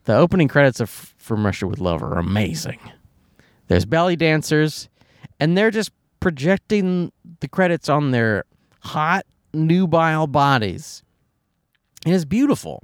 the 0.05 0.15
opening 0.15 0.47
credits 0.47 0.79
of 0.79 1.13
From 1.25 1.43
Russia 1.43 1.65
with 1.65 1.79
Love 1.79 2.03
are 2.03 2.19
amazing. 2.19 2.77
There's 3.67 3.83
belly 3.83 4.15
dancers, 4.15 4.89
and 5.39 5.57
they're 5.57 5.71
just 5.71 5.89
projecting 6.19 7.11
the 7.39 7.47
credits 7.47 7.89
on 7.89 8.11
their 8.11 8.43
hot, 8.81 9.25
nubile 9.51 10.27
bodies. 10.27 11.01
It 12.05 12.11
is 12.11 12.25
beautiful. 12.25 12.83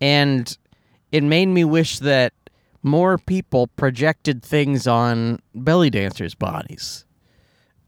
And 0.00 0.56
it 1.10 1.24
made 1.24 1.46
me 1.46 1.64
wish 1.64 1.98
that 1.98 2.32
more 2.84 3.18
people 3.18 3.66
projected 3.66 4.44
things 4.44 4.86
on 4.86 5.40
belly 5.52 5.90
dancers' 5.90 6.36
bodies. 6.36 7.06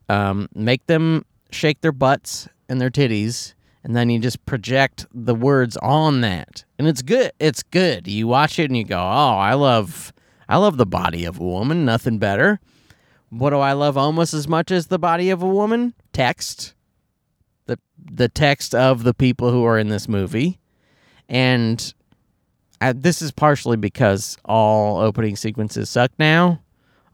Um, 0.08 0.48
make 0.52 0.84
them 0.86 1.24
shake 1.52 1.80
their 1.80 1.92
butts 1.92 2.48
and 2.68 2.80
their 2.80 2.90
titties, 2.90 3.54
and 3.82 3.96
then 3.96 4.10
you 4.10 4.18
just 4.18 4.44
project 4.46 5.06
the 5.12 5.34
words 5.34 5.76
on 5.78 6.20
that, 6.20 6.64
and 6.78 6.86
it's 6.86 7.02
good. 7.02 7.32
It's 7.38 7.62
good. 7.62 8.06
You 8.06 8.28
watch 8.28 8.58
it 8.58 8.70
and 8.70 8.76
you 8.76 8.84
go, 8.84 8.98
"Oh, 8.98 9.36
I 9.38 9.54
love, 9.54 10.12
I 10.48 10.56
love 10.56 10.76
the 10.76 10.86
body 10.86 11.24
of 11.24 11.38
a 11.40 11.44
woman. 11.44 11.84
Nothing 11.84 12.18
better." 12.18 12.60
What 13.30 13.50
do 13.50 13.58
I 13.58 13.72
love 13.74 13.96
almost 13.96 14.34
as 14.34 14.48
much 14.48 14.72
as 14.72 14.88
the 14.88 14.98
body 14.98 15.30
of 15.30 15.42
a 15.42 15.46
woman? 15.46 15.94
Text. 16.12 16.74
The 17.66 17.78
the 17.96 18.28
text 18.28 18.74
of 18.74 19.04
the 19.04 19.14
people 19.14 19.52
who 19.52 19.64
are 19.64 19.78
in 19.78 19.88
this 19.88 20.08
movie. 20.08 20.58
And 21.28 21.94
uh, 22.80 22.92
this 22.96 23.22
is 23.22 23.30
partially 23.30 23.76
because 23.76 24.36
all 24.44 24.98
opening 24.98 25.36
sequences 25.36 25.88
suck 25.88 26.10
now. 26.18 26.60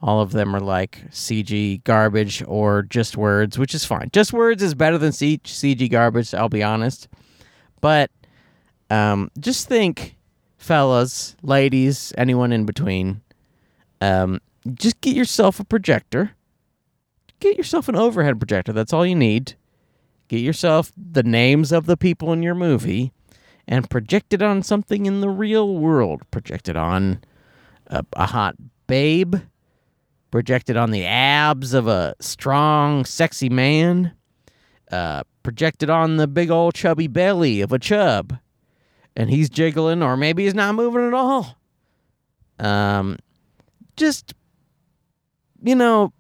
All 0.07 0.21
of 0.21 0.31
them 0.31 0.55
are 0.55 0.61
like 0.61 1.01
CG 1.11 1.83
garbage 1.83 2.41
or 2.47 2.83
just 2.83 3.17
words, 3.17 3.59
which 3.59 3.75
is 3.75 3.85
fine. 3.85 4.09
Just 4.13 4.33
words 4.33 4.63
is 4.63 4.73
better 4.73 4.99
than 4.99 5.11
CG 5.11 5.91
garbage, 5.91 6.33
I'll 6.33 6.49
be 6.49 6.63
honest. 6.63 7.09
But 7.81 8.13
um, 8.89 9.33
just 9.41 9.69
think, 9.69 10.17
fellas, 10.59 11.35
ladies, 11.43 12.13
anyone 12.17 12.53
in 12.53 12.67
between, 12.67 13.21
um, 14.01 14.41
just 14.75 15.01
get 15.01 15.17
yourself 15.17 15.59
a 15.59 15.65
projector. 15.65 16.31
Get 17.41 17.57
yourself 17.57 17.89
an 17.89 17.97
overhead 17.97 18.39
projector. 18.39 18.73
That's 18.73 18.93
all 18.93 19.05
you 19.05 19.17
need. 19.17 19.55
Get 20.29 20.39
yourself 20.39 20.93
the 20.97 21.25
names 21.25 21.73
of 21.73 21.87
the 21.87 21.97
people 21.97 22.33
in 22.33 22.45
your 22.45 22.55
movie 22.55 23.11
and 23.67 23.91
project 23.91 24.33
it 24.33 24.41
on 24.41 24.63
something 24.63 25.05
in 25.05 25.21
the 25.21 25.29
real 25.29 25.75
world. 25.75 26.23
Project 26.31 26.69
it 26.69 26.77
on 26.77 27.25
a, 27.89 28.07
a 28.13 28.27
hot 28.27 28.55
babe. 28.87 29.35
Project 30.37 30.69
it 30.69 30.77
on 30.77 30.91
the 30.91 31.07
abs 31.07 31.73
of 31.73 31.89
a 31.89 32.15
strong, 32.21 33.07
sexy 33.07 33.49
man. 33.49 34.13
Uh, 34.93 35.23
project 35.43 35.83
it 35.83 35.89
on 35.89 36.19
the 36.19 36.27
big 36.27 36.51
old 36.51 36.75
chubby 36.75 37.07
belly 37.07 37.63
of 37.63 37.73
a 37.73 37.79
chub. 37.79 38.37
And 39.17 39.31
he's 39.31 39.49
jiggling, 39.49 40.03
or 40.03 40.15
maybe 40.15 40.45
he's 40.45 40.53
not 40.55 40.75
moving 40.75 41.07
at 41.07 41.15
all. 41.15 41.57
Um, 42.59 43.19
just, 43.97 44.35
you 45.63 45.75
know, 45.75 46.13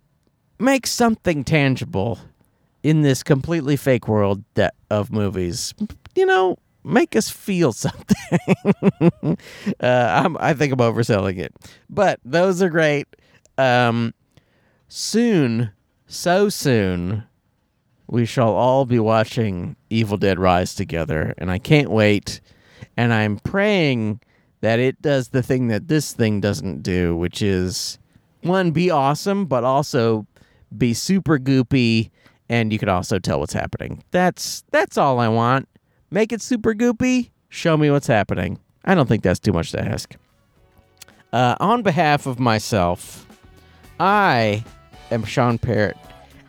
make 0.59 0.87
something 0.87 1.45
tangible 1.45 2.19
in 2.83 3.03
this 3.03 3.23
completely 3.23 3.77
fake 3.77 4.09
world 4.09 4.45
that, 4.55 4.73
of 4.89 5.13
movies. 5.13 5.75
You 6.15 6.25
know, 6.25 6.57
make 6.83 7.15
us 7.17 7.29
feel 7.29 7.73
something. 7.75 8.17
uh, 9.79 10.31
i 10.41 10.55
think 10.55 10.73
I'm 10.73 10.79
overselling 10.79 11.37
it, 11.37 11.53
but 11.91 12.19
those 12.25 12.63
are 12.63 12.71
great. 12.71 13.09
Um, 13.59 14.15
soon, 14.89 15.71
so 16.07 16.49
soon, 16.49 17.25
we 18.07 18.25
shall 18.25 18.53
all 18.53 18.85
be 18.85 18.99
watching 18.99 19.77
Evil 19.91 20.17
Dead 20.17 20.39
Rise 20.39 20.75
together, 20.75 21.35
and 21.39 21.51
I 21.51 21.59
can't 21.59 21.91
wait. 21.91 22.41
And 22.97 23.13
I'm 23.13 23.39
praying 23.39 24.21
that 24.61 24.79
it 24.79 25.01
does 25.03 25.29
the 25.29 25.43
thing 25.43 25.69
that 25.69 25.89
this 25.89 26.13
thing 26.13 26.41
doesn't 26.41 26.83
do, 26.83 27.17
which 27.17 27.43
is 27.43 27.99
one, 28.43 28.71
be 28.71 28.91
awesome, 28.91 29.47
but 29.47 29.65
also 29.65 30.27
be 30.77 30.95
super 30.95 31.39
goopy, 31.39 32.11
and 32.49 32.73
you 32.73 32.79
can 32.79 32.89
also 32.89 33.19
tell 33.19 33.41
what's 33.41 33.53
happening. 33.53 34.03
That's 34.11 34.65
that's 34.71 34.97
all 34.97 35.19
I 35.19 35.29
want. 35.29 35.69
Make 36.11 36.33
it 36.33 36.41
super 36.41 36.75
goopy. 36.75 37.31
Show 37.49 37.77
me 37.77 37.91
what's 37.91 38.07
happening. 38.07 38.61
I 38.85 38.95
don't 38.95 39.09
think 39.09 39.23
that's 39.23 39.41
too 39.41 39.53
much 39.53 39.73
to 39.73 39.81
ask. 39.83 40.15
Uh, 41.33 41.57
on 41.59 41.83
behalf 41.83 42.27
of 42.27 42.39
myself, 42.39 43.27
I 43.99 44.65
am 45.11 45.25
Sean 45.25 45.59
Parrott 45.59 45.97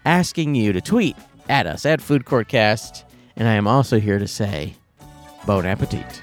asking 0.06 0.56
you 0.56 0.74
to 0.74 0.82
tweet 0.82 1.16
at 1.50 1.68
us 1.68 1.86
at 1.86 2.02
Food 2.02 2.26
Court 2.26 2.48
Cast, 2.48 3.06
and 3.36 3.48
I 3.48 3.54
am 3.54 3.68
also 3.68 4.00
here 4.00 4.20
to 4.20 4.28
say, 4.28 4.76
bon 5.46 5.66
appetit. 5.66 6.22